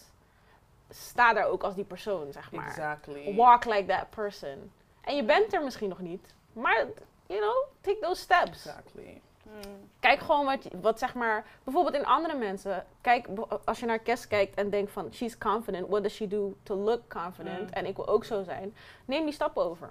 [0.88, 2.66] sta daar ook als die persoon, zeg maar.
[2.66, 3.34] Exactly.
[3.34, 4.72] Walk like that person.
[5.00, 6.86] En je bent er misschien nog niet, maar,
[7.26, 8.66] you know, take those steps.
[8.66, 9.20] Exactly.
[9.42, 9.90] Hmm.
[10.00, 12.86] Kijk gewoon wat, wat zeg maar, bijvoorbeeld in andere mensen.
[13.00, 13.28] Kijk,
[13.64, 16.74] als je naar Kes kijkt en denkt van, she's confident, what does she do to
[16.74, 17.60] look confident?
[17.60, 17.72] Mm.
[17.72, 18.74] En ik wil ook zo zijn.
[19.04, 19.90] Neem die stap over.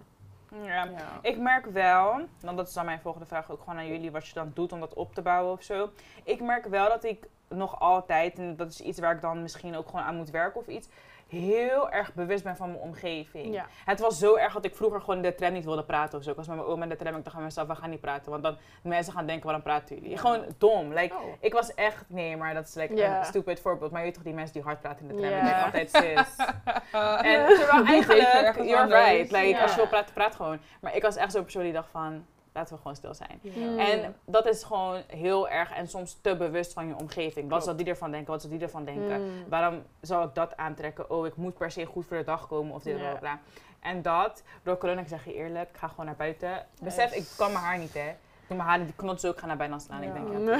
[0.61, 0.83] Ja.
[0.83, 1.19] Ja.
[1.21, 4.27] Ik merk wel, want dat is dan mijn volgende vraag ook gewoon aan jullie, wat
[4.27, 5.89] je dan doet om dat op te bouwen of zo.
[6.23, 9.75] Ik merk wel dat ik nog altijd, en dat is iets waar ik dan misschien
[9.77, 10.87] ook gewoon aan moet werken of iets,
[11.27, 13.53] heel erg bewust ben van mijn omgeving.
[13.53, 13.65] Ja.
[13.85, 16.23] Het was zo erg dat ik vroeger gewoon in de tram niet wilde praten of
[16.23, 16.29] zo.
[16.29, 17.89] Ik was met mijn oma in de tram en ik dacht aan mezelf, we gaan
[17.89, 18.31] niet praten.
[18.31, 20.09] Want dan mensen gaan denken, waarom praten jullie?
[20.11, 20.17] Ja.
[20.17, 20.93] Gewoon dom.
[20.93, 21.21] Like, Oh.
[21.39, 23.19] ik was echt, nee, maar dat is like Ja.
[23.19, 23.91] een stupid voorbeeld.
[23.91, 25.29] Maar je weet toch die mensen die hard praten in de tram?
[25.31, 25.37] Ja.
[25.39, 26.45] Ik denk altijd, sis.
[27.31, 29.31] En terwijl eigenlijk, you're right.
[29.31, 30.59] Like, als je wil praten, praat gewoon.
[30.81, 33.39] Maar ik was echt zo'n persoon die dacht van, laten we gewoon stil zijn.
[33.41, 33.79] Mm.
[33.79, 37.49] En dat is gewoon heel erg en soms te bewust van je omgeving.
[37.49, 38.31] Wat zal die ervan denken?
[38.31, 39.21] Wat zal die ervan denken?
[39.21, 39.31] Mm.
[39.49, 41.09] Waarom zou ik dat aantrekken?
[41.09, 43.13] Oh, ik moet per se goed voor de dag komen of dit, Ja.
[43.13, 43.39] bla.
[43.79, 46.65] En dat, door corona, ik zeg je eerlijk, ik ga gewoon naar buiten.
[46.81, 48.09] Besef, ik kan mijn haar niet, hè.
[48.09, 50.03] Ik doe mijn haar, die knots ook, ik ga naar bijna slaan.
[50.03, 50.59] Ik denk, ja, Nee.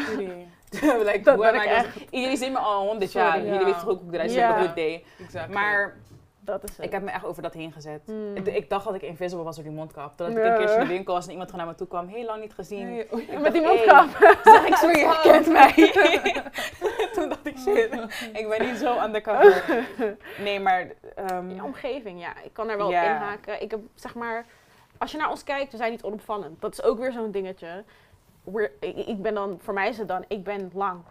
[0.69, 1.03] Sweetie.
[1.11, 1.95] like, Dat ben ik echt.
[2.09, 3.43] Iedereen ziet me al honderd jaar.
[3.43, 5.05] Jullie weten toch ook hoe ik eruit zie good day.
[5.19, 5.53] Exactly.
[5.53, 5.97] Maar
[6.45, 6.85] Dat is het.
[6.85, 8.01] ik heb me echt over dat heen gezet.
[8.07, 8.35] Mm.
[8.35, 10.09] Ik, ik dacht dat ik invisible was door die mondkap.
[10.17, 10.51] Totdat ik Ja.
[10.51, 12.07] een keertje in de winkel was en iemand gewoon naar me toe kwam.
[12.07, 12.89] Heel lang niet gezien.
[12.89, 13.39] Nee, oh, ja.
[13.39, 14.07] Met die mondkap.
[14.43, 15.71] Zeg ik, sorry, je kent mij.
[17.13, 17.93] Toen dacht ik, shit,
[18.33, 19.85] ik ben niet zo undercover.
[20.39, 20.87] Nee, maar...
[21.15, 22.33] ehm, Je omgeving, ja.
[22.43, 23.01] Ik kan daar wel Ja.
[23.03, 23.61] op inhaken.
[23.61, 24.45] Ik heb, zeg maar,
[24.97, 26.61] als je naar ons kijkt, we zijn niet onopvallend.
[26.61, 27.83] Dat is ook weer zo'n dingetje.
[28.43, 31.01] We're- ik, ik ben dan, voor mij is het dan, ik ben lang.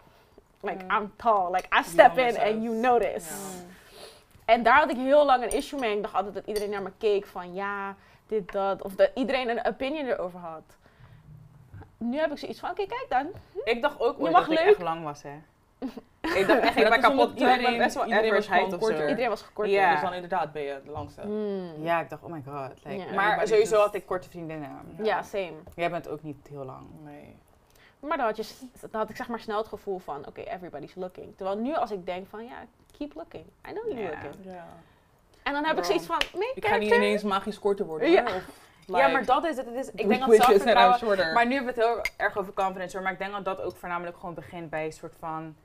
[0.61, 0.91] Like, Mm.
[0.91, 1.51] I'm tall.
[1.53, 3.31] Like, I step in and you notice.
[4.53, 5.97] En daar had ik heel lang een issue mee.
[5.97, 8.83] Ik dacht altijd dat iedereen naar me keek van, ja, dit, dat.
[8.83, 10.77] Of dat iedereen een opinion erover had.
[11.99, 13.27] Nu heb ik zoiets van, oké, kijk dan.
[13.65, 14.75] ik dacht ook Je ooit mag dat ik leuk.
[14.75, 15.35] echt lang was, hè.
[16.41, 17.31] ik dacht echt, ik ben kapot.
[17.31, 18.91] Iedereen, best wel iedereen was height of zo.
[18.91, 19.69] Iedereen was gekort.
[19.69, 19.93] Ja.
[19.93, 21.27] Dus dan inderdaad ben je de langste.
[21.27, 21.85] Mm.
[21.85, 22.85] Ja, ik dacht, oh my god.
[22.85, 23.15] Like, Ja.
[23.15, 24.71] Maar sowieso had ik korte vriendinnen.
[25.03, 25.53] Ja, same.
[25.75, 26.87] Jij bent ook niet heel lang.
[27.05, 27.37] Nee.
[28.01, 28.45] Maar dan had, je,
[28.81, 31.37] dan had ik zeg maar snel het gevoel van, oké, everybody's looking.
[31.37, 32.65] Terwijl nu als ik denk van, ja,
[33.03, 33.45] keep looking.
[33.69, 34.23] I know you're Ja.
[34.23, 34.45] looking.
[34.45, 34.67] Ja.
[35.43, 38.23] En dan heb ik zoiets van, nee, Ik ga niet ineens magisch korter worden Ja.
[38.87, 39.67] maar dat is het.
[39.67, 41.33] het is, ik denk dat zelfvertrouwen...
[41.33, 43.03] Maar nu hebben we het heel erg over confidence hoor.
[43.05, 45.57] Maar ik denk dat dat ook voornamelijk gewoon begint bij een soort van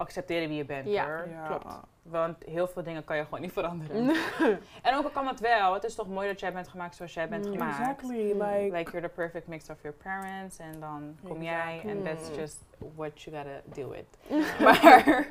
[0.00, 1.04] accepteren wie je bent Ja.
[1.06, 1.28] hoor.
[1.28, 1.46] ja.
[1.46, 1.78] klopt.
[2.02, 4.14] Want heel veel dingen kan je gewoon niet veranderen.
[4.82, 5.74] En ook al kan het wel.
[5.74, 7.52] Het is toch mooi dat jij bent gemaakt zoals jij bent Mm.
[7.52, 7.78] gemaakt.
[7.78, 8.32] Exactly.
[8.32, 8.42] Mm.
[8.42, 10.58] Like, Like you're the perfect mix of your parents.
[10.58, 11.80] En dan kom jij.
[11.86, 12.34] En that's Mm.
[12.36, 14.18] just what you gotta deal with.
[14.64, 15.26] maar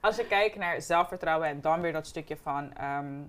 [0.00, 3.22] als je kijkt naar zelfvertrouwen en dan weer dat stukje van ehm,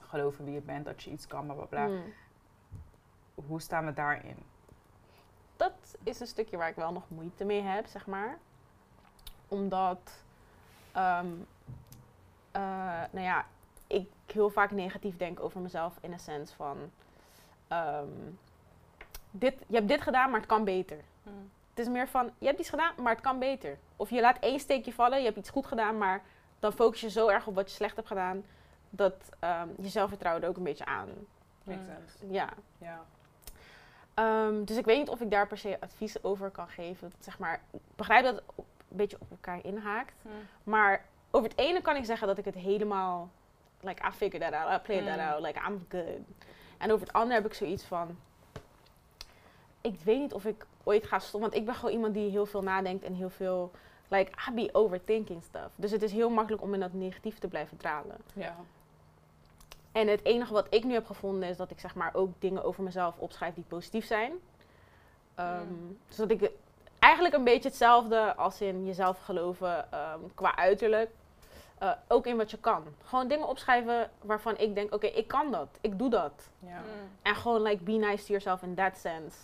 [0.00, 1.86] geloven wie je bent, dat je iets kan, bla bla bla.
[1.86, 2.02] Mm.
[3.46, 4.36] Hoe staan we daarin?
[5.56, 8.38] Dat is een stukje waar ik wel nog moeite mee heb, zeg maar.
[9.50, 10.22] Omdat,
[10.92, 11.26] ehm,
[12.50, 12.62] eh,
[13.10, 13.44] nou ja,
[13.86, 16.78] ik heel vaak negatief denk over mezelf in de sens van,
[17.68, 18.08] ehm,
[19.30, 20.98] dit, je hebt dit gedaan, maar het kan beter.
[21.70, 23.78] Het is meer van, je hebt iets gedaan, maar het kan beter.
[23.96, 26.22] Of je laat één steekje vallen, je hebt iets goed gedaan, maar
[26.58, 28.44] dan focus je zo erg op wat je slecht hebt gedaan,
[28.90, 31.08] dat ehm, je zelfvertrouwen er ook een beetje aan.
[31.62, 32.32] makes sense.
[32.32, 32.48] Ja.
[32.78, 33.04] Ja.
[34.14, 37.12] Ehm, dus ik weet niet of ik daar per se advies over kan geven.
[37.18, 38.42] Zeg maar, ik begrijp dat
[38.90, 40.12] een beetje op elkaar inhaakt.
[40.64, 43.30] Maar over het ene kan ik zeggen dat ik het helemaal,
[43.80, 45.06] like, I figured that out, I played Mm.
[45.16, 46.18] that out, like, I'm good.
[46.78, 48.16] En over het andere heb ik zoiets van,
[49.80, 52.46] ik weet niet of ik ooit ga stoppen, want ik ben gewoon iemand die heel
[52.46, 53.70] veel nadenkt en heel veel,
[54.08, 55.68] like, I be overthinking stuff.
[55.76, 58.16] Dus het is heel makkelijk om in dat negatief te blijven dralen.
[58.34, 58.56] Ja.
[59.92, 62.64] En het enige wat ik nu heb gevonden is dat ik zeg maar ook dingen
[62.64, 64.32] over mezelf opschrijf die positief zijn.
[65.34, 65.98] Ehm, Mm.
[66.08, 66.50] Zodat ik
[67.10, 71.10] eigenlijk een beetje hetzelfde als in jezelf geloven ehm, qua uiterlijk.
[71.78, 72.84] eh, ook in wat je kan.
[73.04, 75.68] Gewoon dingen opschrijven waarvan ik denk, oké, ik kan dat.
[75.80, 76.48] Ik doe dat.
[76.58, 76.78] Ja.
[76.78, 77.08] Mm.
[77.22, 79.36] En gewoon like be nice to yourself in that sense.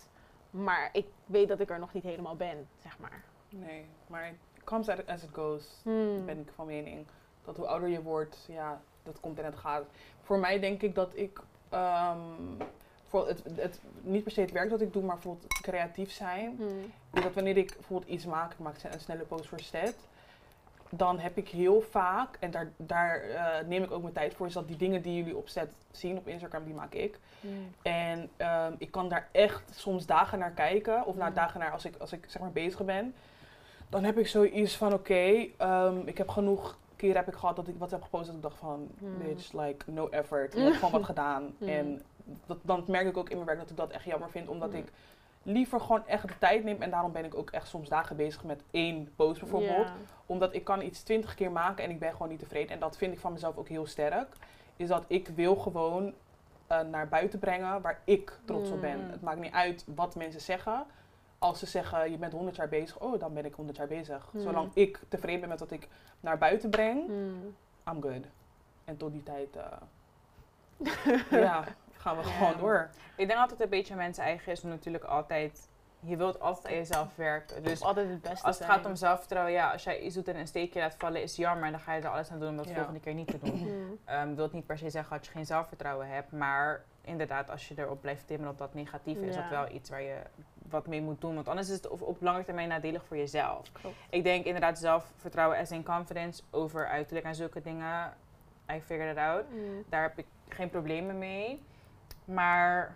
[0.49, 3.23] Maar ik weet dat ik er nog niet helemaal ben, zeg maar.
[3.49, 5.79] Nee, maar it comes as as it goes.
[5.83, 6.25] Hmm.
[6.25, 7.07] ben ik van mening.
[7.45, 9.83] Dat hoe ouder je wordt, ja, dat komt en het gaat.
[10.21, 12.19] Voor mij denk ik dat ik, ehm,
[13.07, 16.55] voor het, het, niet per se het werk dat ik doe, maar bijvoorbeeld creatief zijn.
[16.57, 16.91] Hmm.
[17.13, 19.95] Is dat wanneer ik bijvoorbeeld iets maak, ik maak een snelle post voor Stet,
[20.89, 24.47] dan heb ik heel vaak, en daar, daar eh, neem ik ook mijn tijd voor,
[24.47, 27.19] is dat die dingen die jullie op Stet zien op Instagram, die maak ik.
[27.41, 27.73] Hmm.
[27.81, 31.05] En ehm, ik kan daar echt soms dagen naar kijken.
[31.05, 31.33] Of na Mm.
[31.33, 33.15] dagen naar als ik, als ik zeg maar bezig ben.
[33.89, 37.67] Dan heb ik zoiets van oké, ehm, ik heb genoeg keer heb ik gehad dat
[37.67, 40.53] ik wat heb gepost dat ik dacht van bitch, like no effort.
[40.53, 41.55] Je hebt gewoon wat gedaan.
[41.59, 42.01] En
[42.45, 44.47] dat, dan merk ik ook in mijn werk dat ik dat echt jammer vind.
[44.47, 44.75] Omdat Mm.
[44.77, 44.91] ik
[45.43, 46.81] liever gewoon echt de tijd neem.
[46.81, 49.93] En daarom ben ik ook echt soms dagen bezig met één post bijvoorbeeld Ja.
[50.25, 52.69] omdat ik kan iets twintig keer maken en ik ben gewoon niet tevreden.
[52.71, 54.27] En dat vind ik van mezelf ook heel sterk.
[54.75, 56.13] Is dat ik wil gewoon
[56.67, 58.99] eh, naar buiten brengen waar ik trots op ben.
[59.03, 59.09] Mm.
[59.09, 60.85] Het maakt niet uit wat mensen zeggen.
[61.39, 64.29] Als ze zeggen je bent 100 jaar bezig, oh dan ben ik 100 jaar bezig.
[64.31, 64.41] Mm.
[64.41, 65.87] Zolang ik tevreden ben met wat ik
[66.19, 67.55] naar buiten breng, Hmm.
[67.89, 68.25] I'm good.
[68.85, 69.65] En tot die tijd, eh,
[71.41, 71.63] ja,
[71.99, 72.29] gaan we Ja.
[72.29, 72.89] gewoon door.
[73.15, 75.69] Ik denk dat het een beetje mensen eigen is om natuurlijk altijd...
[75.99, 77.63] Je wilt altijd aan jezelf werken.
[77.63, 78.77] Dus altijd het beste als het zijn.
[78.79, 81.65] gaat om zelfvertrouwen, ja, als jij iets doet en een steekje laat vallen, is jammer.
[81.65, 82.75] En dan ga je er alles aan doen om dat de Ja.
[82.77, 83.57] volgende keer niet te doen.
[83.67, 83.97] Hmm.
[84.05, 87.67] Ehm wil het niet per se zeggen dat je geen zelfvertrouwen hebt, maar inderdaad, als
[87.67, 90.15] je erop blijft timmen op dat negatieve, is dat wel iets waar je
[90.69, 91.35] wat mee moet doen.
[91.35, 93.71] Want anders is het op, op lange termijn nadelig voor jezelf.
[93.71, 93.95] Klopt.
[94.09, 98.13] Ik denk inderdaad zelfvertrouwen as in confidence over uiterlijk en zulke dingen.
[98.71, 99.43] I figured it out.
[99.89, 101.63] Daar heb ik geen problemen mee.
[102.27, 102.95] Maar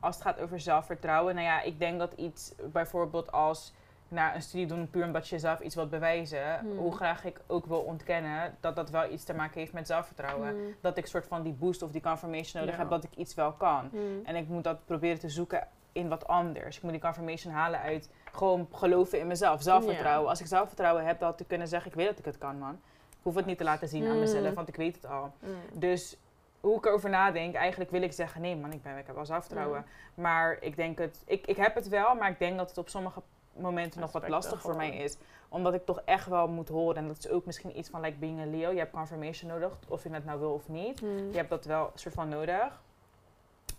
[0.00, 3.72] als het gaat over zelfvertrouwen, nou ja, ik denk dat iets bijvoorbeeld als
[4.08, 6.76] naar een studie doen puur omdat je jezelf iets wilt bewijzen, Hmm.
[6.78, 10.48] hoe graag ik ook wil ontkennen dat dat wel iets te maken heeft met zelfvertrouwen.
[10.48, 10.74] Hmm.
[10.80, 12.80] Dat ik soort van die boost of die confirmation nodig Ja.
[12.80, 13.88] heb dat ik iets wel kan.
[13.90, 14.20] Hmm.
[14.24, 16.76] En ik moet dat proberen te zoeken in wat anders.
[16.76, 20.22] Ik moet die confirmation halen uit gewoon geloven in mezelf, zelfvertrouwen.
[20.24, 20.30] Ja.
[20.30, 22.78] Als ik zelfvertrouwen heb, dan te kunnen zeggen, ik weet dat ik het kan, man.
[23.10, 25.32] Ik hoef het niet te laten zien aan mezelf, want ik weet het al.
[25.72, 26.16] Dus
[26.60, 29.26] hoe ik erover nadenk, eigenlijk wil ik zeggen, nee man, ik, ben, ik heb wel
[29.26, 29.84] zelfvertrouwen.
[30.14, 32.88] Maar ik denk het, ik, ik heb het wel, maar ik denk dat het op
[32.88, 35.16] sommige momenten nog wat lastig voor mij is.
[35.48, 38.18] Omdat ik toch echt wel moet horen, en dat is ook misschien iets van like
[38.18, 38.70] being a Leo.
[38.70, 41.00] Je hebt confirmation nodig, of je het nou wil of niet.
[41.00, 41.30] Hmm.
[41.30, 42.82] Je hebt dat wel soort van nodig.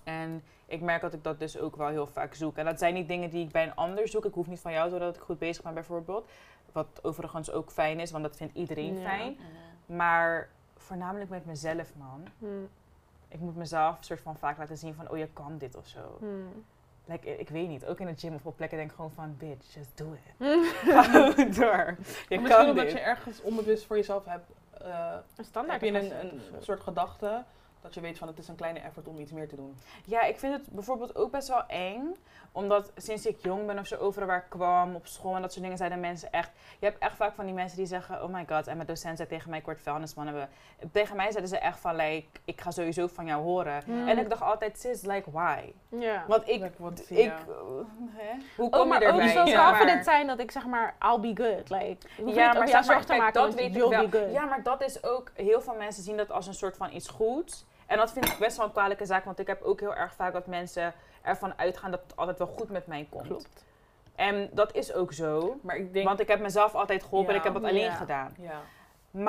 [0.03, 2.57] En ik merk dat ik dat dus ook wel heel vaak zoek.
[2.57, 4.25] En dat zijn niet dingen die ik bij een ander zoek.
[4.25, 6.29] Ik hoef niet van jou zodat ik goed bezig ben bijvoorbeeld.
[6.71, 9.09] Wat overigens ook fijn is, want dat vindt iedereen Ja.
[9.09, 9.37] fijn.
[9.85, 10.49] Maar
[10.87, 12.27] voornamelijk met mezelf, man.
[12.39, 12.69] Hmm.
[13.27, 16.17] Ik moet mezelf soort van vaak laten zien van, oh je kan dit of zo.
[16.19, 16.65] Hmm.
[17.05, 19.35] Like, ik weet niet, ook in de gym of op plekken denk ik gewoon van,
[19.37, 20.33] bitch, just do it.
[20.37, 20.63] Hmm.
[20.93, 21.95] Ga gewoon door.
[21.95, 21.95] Je
[22.29, 22.91] Misschien kan omdat dit.
[22.93, 26.23] je ergens onbewust voor jezelf hebt eh, Een standaard heb je een,
[26.55, 27.43] een soort gedachte
[27.87, 29.77] dat je weet van het is een kleine effort om iets meer te doen.
[30.05, 32.15] Ja, ik vind het bijvoorbeeld ook best wel eng.
[32.51, 35.51] Omdat sinds ik jong ben of zo, overal waar ik kwam, op school en dat
[35.51, 36.51] soort dingen, zeiden mensen echt...
[36.79, 38.67] Je hebt echt vaak van die mensen die zeggen, oh my god.
[38.67, 40.33] En mijn docent zei tegen mij, ik word vuilnisman.
[40.33, 40.47] We-
[40.91, 43.81] Tegen mij zeiden ze echt van, like, ik ga sowieso van jou horen.
[43.85, 44.07] Hmm.
[44.07, 45.73] En ik dacht altijd, sis, like, why?
[45.89, 46.23] Ja.
[46.27, 46.61] Want ik...
[46.61, 47.33] Like, wat- ik uh,
[48.11, 48.33] hè?
[48.55, 49.33] Hoe Ook kom Oh, maar je ook erbij?
[49.33, 51.69] zo Ja, confident zijn dat ik zeg maar, I'll be good.
[51.69, 53.89] Like, Ja, maar, te kijk, maken, dat want weet ik wel.
[54.09, 54.31] be good.
[54.31, 55.31] Ja, maar dat is ook...
[55.33, 57.65] Heel veel mensen zien dat als een soort van iets goeds.
[57.87, 59.25] En dat vind ik best wel een kwalijke zaak.
[59.25, 62.47] Want ik heb ook heel erg vaak dat mensen ervan uitgaan dat het altijd wel
[62.47, 63.27] goed met mij komt.
[63.27, 63.65] Klopt.
[64.15, 65.59] En dat is ook zo.
[65.61, 67.93] Maar ik denk, Want ik heb mezelf altijd geholpen en ik heb het alleen Ja.
[67.93, 68.33] gedaan.
[68.39, 68.61] ja,
[69.11, 69.23] Maar,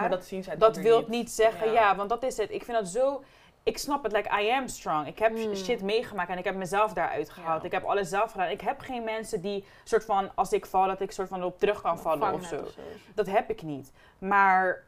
[0.00, 1.96] dat, dat zien zij weer wil niet zeggen, Ja.
[1.96, 2.50] want dat is het.
[2.50, 3.22] Ik vind dat zo...
[3.62, 5.06] Ik snap het, like I am strong.
[5.06, 5.54] Ik heb Hmm.
[5.54, 7.64] shit meegemaakt en ik heb mezelf daaruit gehaald.
[7.64, 8.48] Ik heb alles zelf gedaan.
[8.48, 11.58] Ik heb geen mensen die soort van, als ik val, dat ik soort van erop
[11.58, 12.56] terug kan vallen zo.
[12.56, 12.80] of zo.
[13.14, 13.92] Dat heb ik niet.
[14.18, 14.82] Maar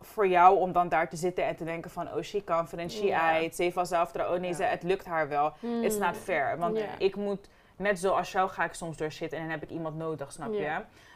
[0.00, 3.04] voor jou om dan daar te zitten en te denken van, oh she confident, she
[3.04, 3.30] Ja.
[3.32, 5.52] eyed, ze heeft wel zelfvertrouwen, oh nee, ze, het lukt haar wel.
[5.60, 5.82] Hmm.
[5.82, 6.58] It's not fair.
[6.58, 9.70] Want ik moet, net zoals jou ga ik soms door shit en dan heb ik
[9.70, 10.70] iemand nodig, snap je?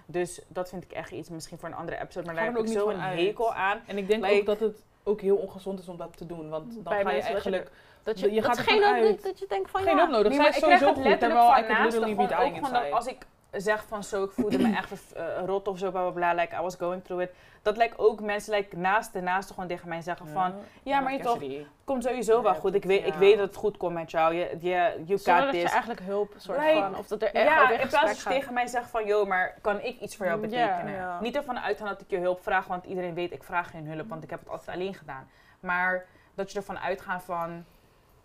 [0.07, 2.27] Dus dat vind ik echt iets misschien voor een andere episode.
[2.27, 3.81] Maar daar er heb ik zo niet een hekel aan.
[3.87, 6.49] En ik denk Like- ook dat het ook heel ongezond is om dat te doen.
[6.49, 7.71] Want dan ga je eigenlijk
[8.03, 9.23] Dat je, Je dat gaat geen uit.
[9.23, 9.97] dat je denkt van geen ja.
[9.99, 10.29] hulp nodig.
[10.29, 12.07] Nee, Zij maar is ik krijg sowieso het goed, letterlijk terwijl van I could naast
[12.07, 12.95] literally dat inside.
[12.95, 16.11] als ik zeg van zo, ik voelde me echt eh, rot of zo, bla bla
[16.11, 17.31] bla, like I was going through it.
[17.63, 21.13] Dat lijkt ook mensen like, naast de naaste gewoon tegen mij zeggen van, ja, maar
[21.13, 21.67] je toch, Cassidy.
[21.85, 22.75] komt sowieso wel goed.
[22.75, 24.35] Ik weet, ik weet dat het goed komt met jou.
[24.35, 25.71] Je, je, you got dat je this.
[25.71, 28.55] eigenlijk hulp soort Like, van, of dat er echt Ja, in plaats dat je tegen
[28.55, 31.19] mij zegt van, yo, maar kan ik iets voor jou Ja, betekenen?
[31.23, 34.09] Niet ervan uitgaan dat ik je hulp vraag, want iedereen weet, ik vraag geen hulp,
[34.09, 35.29] want ik heb het altijd alleen gedaan.
[35.61, 37.65] Maar dat je ervan uitgaat van...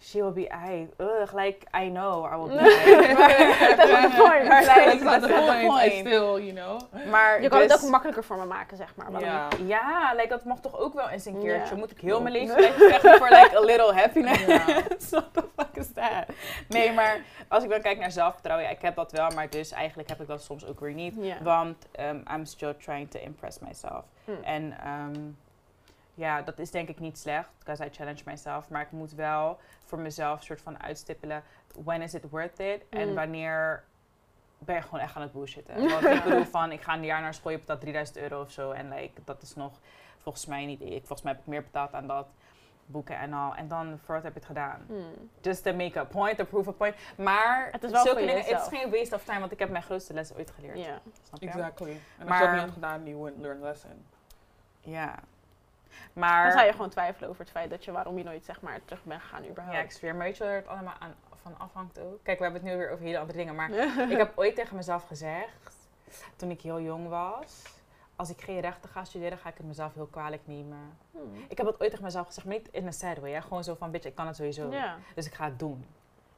[0.02, 0.88] She will be I.
[1.00, 3.76] Ugh, like, I know I will be I.
[3.76, 4.48] That's not the point.
[4.48, 5.64] Maar like, That's the not the point.
[5.64, 6.08] I point.
[6.08, 6.80] still, you know.
[7.10, 9.22] Maar Je kan het dus- ook makkelijker voor me maken, zeg maar.
[9.66, 10.14] Ja.
[10.16, 11.76] like, dat mag toch ook wel eens een keertje.
[11.76, 14.46] Moet ik heel mijn leven vechten voor like a little happiness?
[15.10, 16.26] What the fuck is that?
[16.68, 19.72] Nee, maar als ik dan kijk naar zelfvertrouwen, ja, ik heb dat wel, maar dus
[19.72, 21.16] eigenlijk heb ik dat soms ook weer niet.
[21.44, 24.04] Want um, I'm still trying to impress myself.
[24.26, 24.32] Hm.
[24.44, 25.14] En ehm,
[26.20, 28.70] ja, dat is denk ik niet slecht, because I challenge myself.
[28.70, 31.44] Maar ik moet wel voor mezelf soort van uitstippelen,
[31.84, 32.82] when is it worth it?
[32.90, 33.16] En Mm.
[33.16, 33.84] wanneer
[34.58, 35.76] ben je gewoon echt aan het bullshitten.
[35.90, 38.52] Want ik bedoel van, ik ga een jaar naar school, je betaalt 3000 euro of
[38.52, 38.72] zo.
[38.72, 39.80] En like, dat is nog
[40.18, 42.28] volgens mij niet, ik, volgens mij heb ik meer betaald aan dat
[42.86, 43.56] boeken en al.
[43.56, 44.82] En dan, voor wat heb je het gedaan?
[44.88, 44.94] Hm.
[45.42, 46.96] Just to make a point, to prove a point.
[47.18, 49.60] Maar Het is wel zulke voor dingen, het is geen waste of time, want ik
[49.60, 50.78] heb mijn grootste les ooit geleerd.
[50.78, 51.00] Ja.
[51.40, 51.90] Exactly.
[51.92, 54.06] En als Maar- je dat niet had gedaan, you wouldn't learn lesson.
[54.82, 55.16] Ja.
[56.14, 56.52] Maar...
[56.52, 59.04] zou je gewoon twijfelen over het feit dat je waarom je nooit zeg maar terug
[59.04, 59.78] bent gegaan überhaupt.
[59.78, 60.16] Ja, ik zweer.
[60.16, 62.24] Maar weet je waar het allemaal aan, van afhangt ook?
[62.24, 63.56] Kijk, we hebben het nu weer over hele andere dingen.
[63.56, 63.72] Maar
[64.12, 65.76] ik heb ooit tegen mezelf gezegd,
[66.36, 67.78] toen ik heel jong was...
[68.16, 70.98] Als ik geen rechten ga studeren, ga ik het mezelf heel kwalijk nemen.
[71.12, 71.18] Hm.
[71.48, 73.32] Ik heb het ooit tegen mezelf gezegd, maar niet in een sad way.
[73.32, 73.42] Hè?
[73.42, 74.74] Gewoon zo van, bitch, ik kan het sowieso.
[75.16, 75.86] Dus ik ga het doen.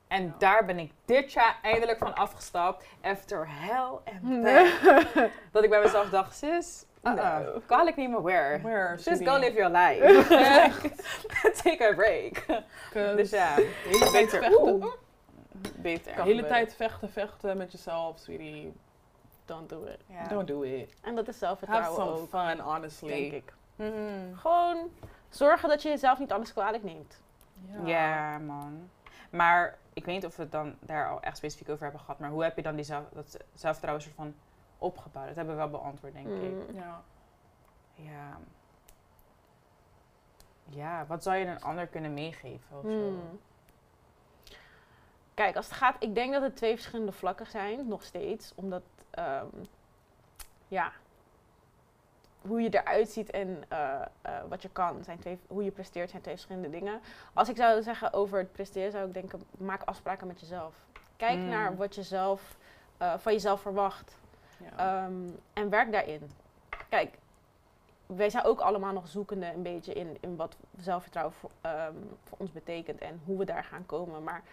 [0.08, 0.34] En Ja.
[0.38, 2.86] daar ben ik dit jaar eindelijk van afgestapt.
[3.02, 5.30] After hell and back.
[5.52, 7.84] dat ik bij mezelf dacht, sis, uh-uh, No.
[7.96, 8.62] niet meer where.
[8.62, 10.02] Where, Just go live your life.
[11.64, 12.46] Take a break.
[12.94, 13.56] Dus ja,
[14.12, 14.62] beter.
[14.62, 14.86] Oeh.
[15.76, 16.16] Beter.
[16.16, 18.74] De hele tijd vechten, vechten met jezelf, sweetie.
[19.46, 20.30] Don't do it.
[20.30, 20.94] Don't do it.
[21.02, 23.10] En dat is Have zelfvertrouwen some ook, fun, honestly.
[23.10, 23.54] denk ik.
[23.76, 24.36] Mhm.
[24.36, 24.90] Gewoon
[25.30, 27.20] zorgen dat je jezelf niet alles kwalijk neemt.
[27.84, 28.90] Ja, man.
[29.30, 32.20] Maar ik weet niet of we het dan daar al echt specifiek over hebben gehad.
[32.20, 34.34] Maar hoe heb je dan die zelf, dat zelfvertrouwen soort van
[34.82, 35.28] opgebouwd?
[35.28, 36.52] Dat hebben we wel beantwoord, denk ik.
[36.52, 36.76] Mm.
[36.76, 37.02] Ja.
[37.94, 38.38] Ja.
[40.66, 42.90] Ja, wat zou je een ander kunnen meegeven of zo?
[42.90, 43.40] Hmm.
[45.34, 48.52] Kijk, als het gaat, ik denk dat het twee verschillende vlakken zijn, nog steeds.
[48.56, 49.46] Omdat, ehm,
[50.68, 50.92] ja,
[52.42, 56.10] hoe je eruit ziet en eh, eh, wat je kan, zijn twee, hoe je presteert,
[56.10, 57.02] zijn twee verschillende dingen.
[57.34, 60.76] Als ik zou zeggen over het presteren, zou ik denken, maak afspraken met jezelf.
[61.16, 61.48] Kijk Mm.
[61.48, 62.58] naar wat je zelf,
[62.98, 64.20] eh, van jezelf verwacht.
[64.64, 65.04] Ja.
[65.06, 66.32] Ehm, en werk daarin.
[66.90, 67.18] Kijk,
[68.06, 72.38] wij zijn ook allemaal nog zoekende een beetje in, in wat zelfvertrouwen voor, ehm, voor
[72.38, 74.24] ons betekent en hoe we daar gaan komen.
[74.24, 74.44] Maar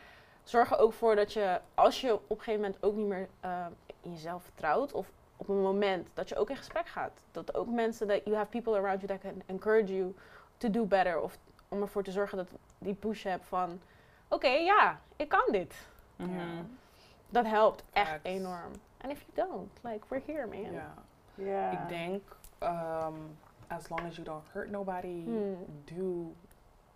[0.43, 3.29] zorg er ook voor dat je, als je op een gegeven moment ook niet meer
[3.41, 3.71] ehm,
[4.03, 7.21] in jezelf vertrouwt, of op een moment dat je ook in gesprek gaat.
[7.33, 10.15] Dat ook mensen, dat you have people around you that can encourage you
[10.57, 11.21] to do better.
[11.21, 13.81] Of om ervoor te zorgen dat die push hebt van,
[14.29, 15.75] oké, ja, ik kan dit.
[16.17, 16.39] Mhm.
[16.39, 16.65] Ja.
[17.29, 18.25] Dat helpt echt Facts.
[18.25, 18.73] enorm.
[19.01, 20.73] And if you don't, like, we're here, man.
[20.73, 20.95] Ja.
[21.35, 21.71] Ja.
[21.71, 22.23] Ik denk,
[22.63, 25.55] um, as long as you don't hurt nobody, Hmm.
[25.85, 26.35] do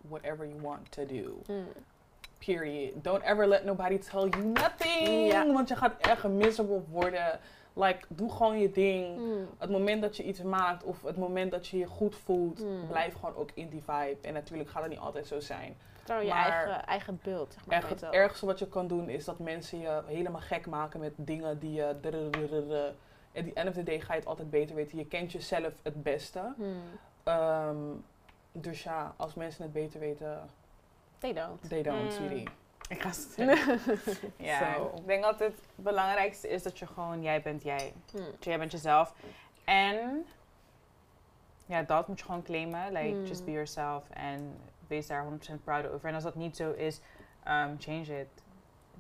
[0.08, 1.42] whatever you want to do.
[1.48, 1.66] Mm.
[2.38, 3.04] Period.
[3.04, 5.26] Don't ever let nobody tell you nothing.
[5.32, 5.52] Ja.
[5.52, 7.40] Want je gaat echt miserable worden.
[7.74, 9.18] Like, doe gewoon je ding.
[9.18, 9.46] Mm.
[9.58, 12.86] Het moment dat je iets maakt of het moment dat je je goed voelt, Hmm.
[12.88, 14.16] blijf gewoon ook in die vibe.
[14.22, 15.76] En natuurlijk gaat het niet altijd zo zijn.
[16.02, 17.76] Vertrouw je Maar- eigen, eigen beeld, zeg maar.
[17.76, 21.12] Echt, het ergste wat je kan doen is dat mensen je helemaal gek maken met
[21.16, 21.86] dingen die je...
[23.34, 24.98] At the end of the day ga je het altijd beter weten.
[24.98, 26.52] Je kent jezelf het beste.
[26.56, 26.82] Hmm.
[27.22, 27.76] Ehm,
[28.52, 30.50] dus ja, als mensen het beter weten,
[31.18, 31.68] They don't.
[31.68, 32.10] they don't, Mm.
[32.10, 32.48] sweetie.
[32.88, 33.78] Ik ga zeggen.
[34.36, 34.92] Ja, Zo.
[34.96, 37.92] ik denk dat het belangrijkste is dat je gewoon jij bent jij.
[38.12, 38.24] Hmm.
[38.40, 39.14] Jij bent jezelf.
[39.64, 40.26] En
[41.66, 42.92] ja, dat moet je gewoon claimen.
[42.92, 43.24] Like, Hmm.
[43.24, 44.10] just be yourself.
[44.10, 44.58] En
[44.92, 46.08] wees daar 100% proud over.
[46.08, 47.00] En als dat niet zo is,
[47.48, 48.28] um, change it.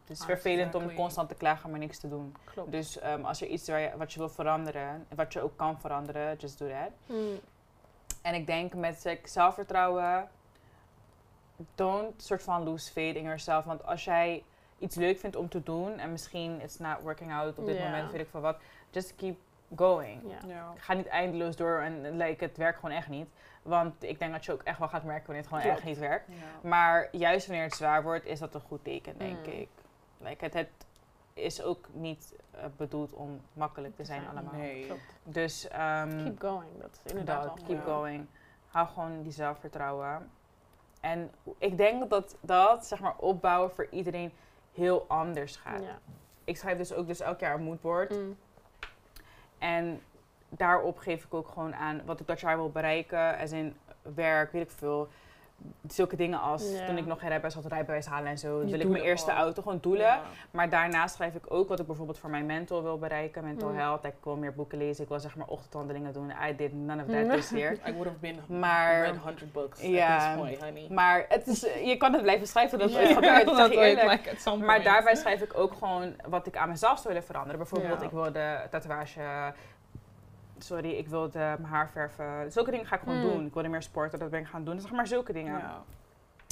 [0.00, 2.36] Het is Ah, vervelend om constant te klagen, maar niks te doen.
[2.44, 2.72] Klopt.
[2.72, 5.80] Dus um, als er iets waar je, wat je wil veranderen, wat je ook kan
[5.80, 6.90] veranderen, just do that.
[7.06, 7.40] Hmm.
[8.22, 10.28] En ik denk met like, zelfvertrouwen,
[11.74, 13.64] don't soort van lose faith in yourself.
[13.64, 14.44] Want als jij
[14.78, 18.10] iets leuk vindt om te doen en misschien it's not working out op dit moment,
[18.10, 18.56] weet ik veel wat,
[18.90, 19.36] just keep
[19.76, 20.20] going.
[20.26, 20.48] Ja.
[20.48, 20.72] Ja.
[20.76, 23.28] Ga niet eindeloos door en like, het werkt gewoon echt niet.
[23.62, 25.76] Want ik denk dat je ook echt wel gaat merken wanneer het gewoon Klopt.
[25.78, 26.28] echt niet werkt.
[26.28, 26.68] Ja.
[26.68, 29.52] Maar juist wanneer het zwaar wordt, is dat een goed teken, denk Mm.
[29.52, 29.68] ik.
[30.18, 30.86] Like, het, het
[31.34, 34.54] is ook niet eh, bedoeld om makkelijk te zijn allemaal.
[34.54, 34.86] Nee.
[34.86, 35.00] Klopt.
[35.22, 35.70] Dus um,
[36.24, 36.80] Keep going.
[36.80, 38.26] Dat is inderdaad dat, keep going.
[38.68, 40.30] Hou gewoon die zelfvertrouwen.
[41.00, 44.32] En ik denk dat dat, zeg maar, opbouwen voor iedereen
[44.72, 45.82] heel anders gaat.
[45.82, 45.98] Ja.
[46.44, 48.10] Ik schrijf dus ook dus elk jaar een moodboard.
[48.10, 48.36] Mm.
[49.62, 50.02] En
[50.48, 53.38] daarop geef ik ook gewoon aan wat ik dat jaar wil bereiken.
[53.38, 53.76] Als in
[54.14, 55.08] werk, weet ik veel.
[55.88, 56.86] Zulke dingen als Ja.
[56.86, 58.58] toen ik nog geen rijbewijs had, rijbewijs halen en zo.
[58.64, 59.36] Wil ik mijn eerste al.
[59.36, 60.06] auto gewoon doelen.
[60.06, 60.20] Ja.
[60.50, 63.44] Maar daarnaast schrijf ik ook wat ik bijvoorbeeld voor mijn mental wil bereiken.
[63.44, 63.76] Mental Mm.
[63.76, 64.04] health.
[64.04, 65.02] Ik wil meer boeken lezen.
[65.02, 66.32] Ik wil zeg maar ochtendwandelingen doen.
[66.48, 67.28] I did none of Mm.
[67.28, 67.72] that this year.
[67.88, 70.16] I would have been Maar- read 100 books Ja.
[70.16, 70.86] at this point, honey.
[70.90, 73.44] Maar het is, je kan het blijven schrijven ooit Ja, gebeurt.
[73.46, 74.24] Dat dat zeg eerlijk.
[74.44, 77.58] like, Maar daarbij schrijf ik ook gewoon wat ik aan mezelf zou willen veranderen.
[77.58, 79.20] Bijvoorbeeld, ik wil de tatoeage.
[80.64, 82.52] Sorry, ik wil de, mijn haar verven.
[82.52, 83.22] Zulke dingen ga ik gewoon Mm.
[83.30, 83.46] doen.
[83.46, 84.74] Ik wilde meer sporten, dat ben ik gaan doen.
[84.74, 85.62] Dus zeg maar zulke dingen.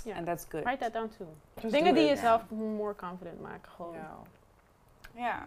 [0.04, 0.14] Ja.
[0.14, 0.62] En that's good.
[0.64, 1.26] Write that down too.
[1.60, 3.70] Just Dingen do die jezelf more confident maken.
[3.76, 3.94] Gewoon.
[3.94, 4.16] Ja.
[5.14, 5.46] Ja.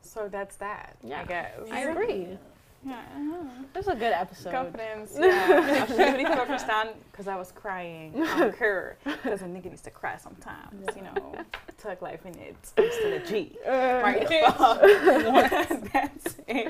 [0.00, 1.22] So that's that, Ja.
[1.22, 1.68] I guess.
[1.70, 2.38] I agree.
[2.84, 2.98] Ja.
[3.72, 4.54] This is a good episode.
[4.54, 5.20] Confidence.
[5.20, 5.80] Ja.
[5.80, 8.14] Als jullie niet hebben verstaan, because I was crying.
[8.14, 8.96] I'm her.
[9.02, 11.34] Because a nigga needs to cry sometimes, you know.
[11.82, 12.72] Tug life in it.
[12.78, 13.30] I'm still a G.
[14.02, 14.74] Maar in ieder geval,
[15.92, 16.68] that's it.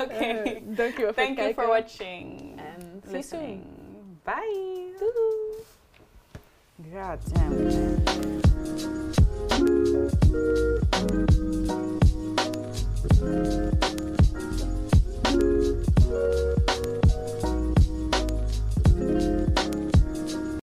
[0.00, 0.14] Oké.
[0.14, 1.66] Eh, dankjewel voor Thank het you for kijken.
[1.68, 2.58] watching.
[2.58, 3.40] En see you soon.
[3.40, 3.62] listening.
[4.24, 4.94] Bye.
[4.98, 5.64] Doei.
[6.92, 8.90] God damn.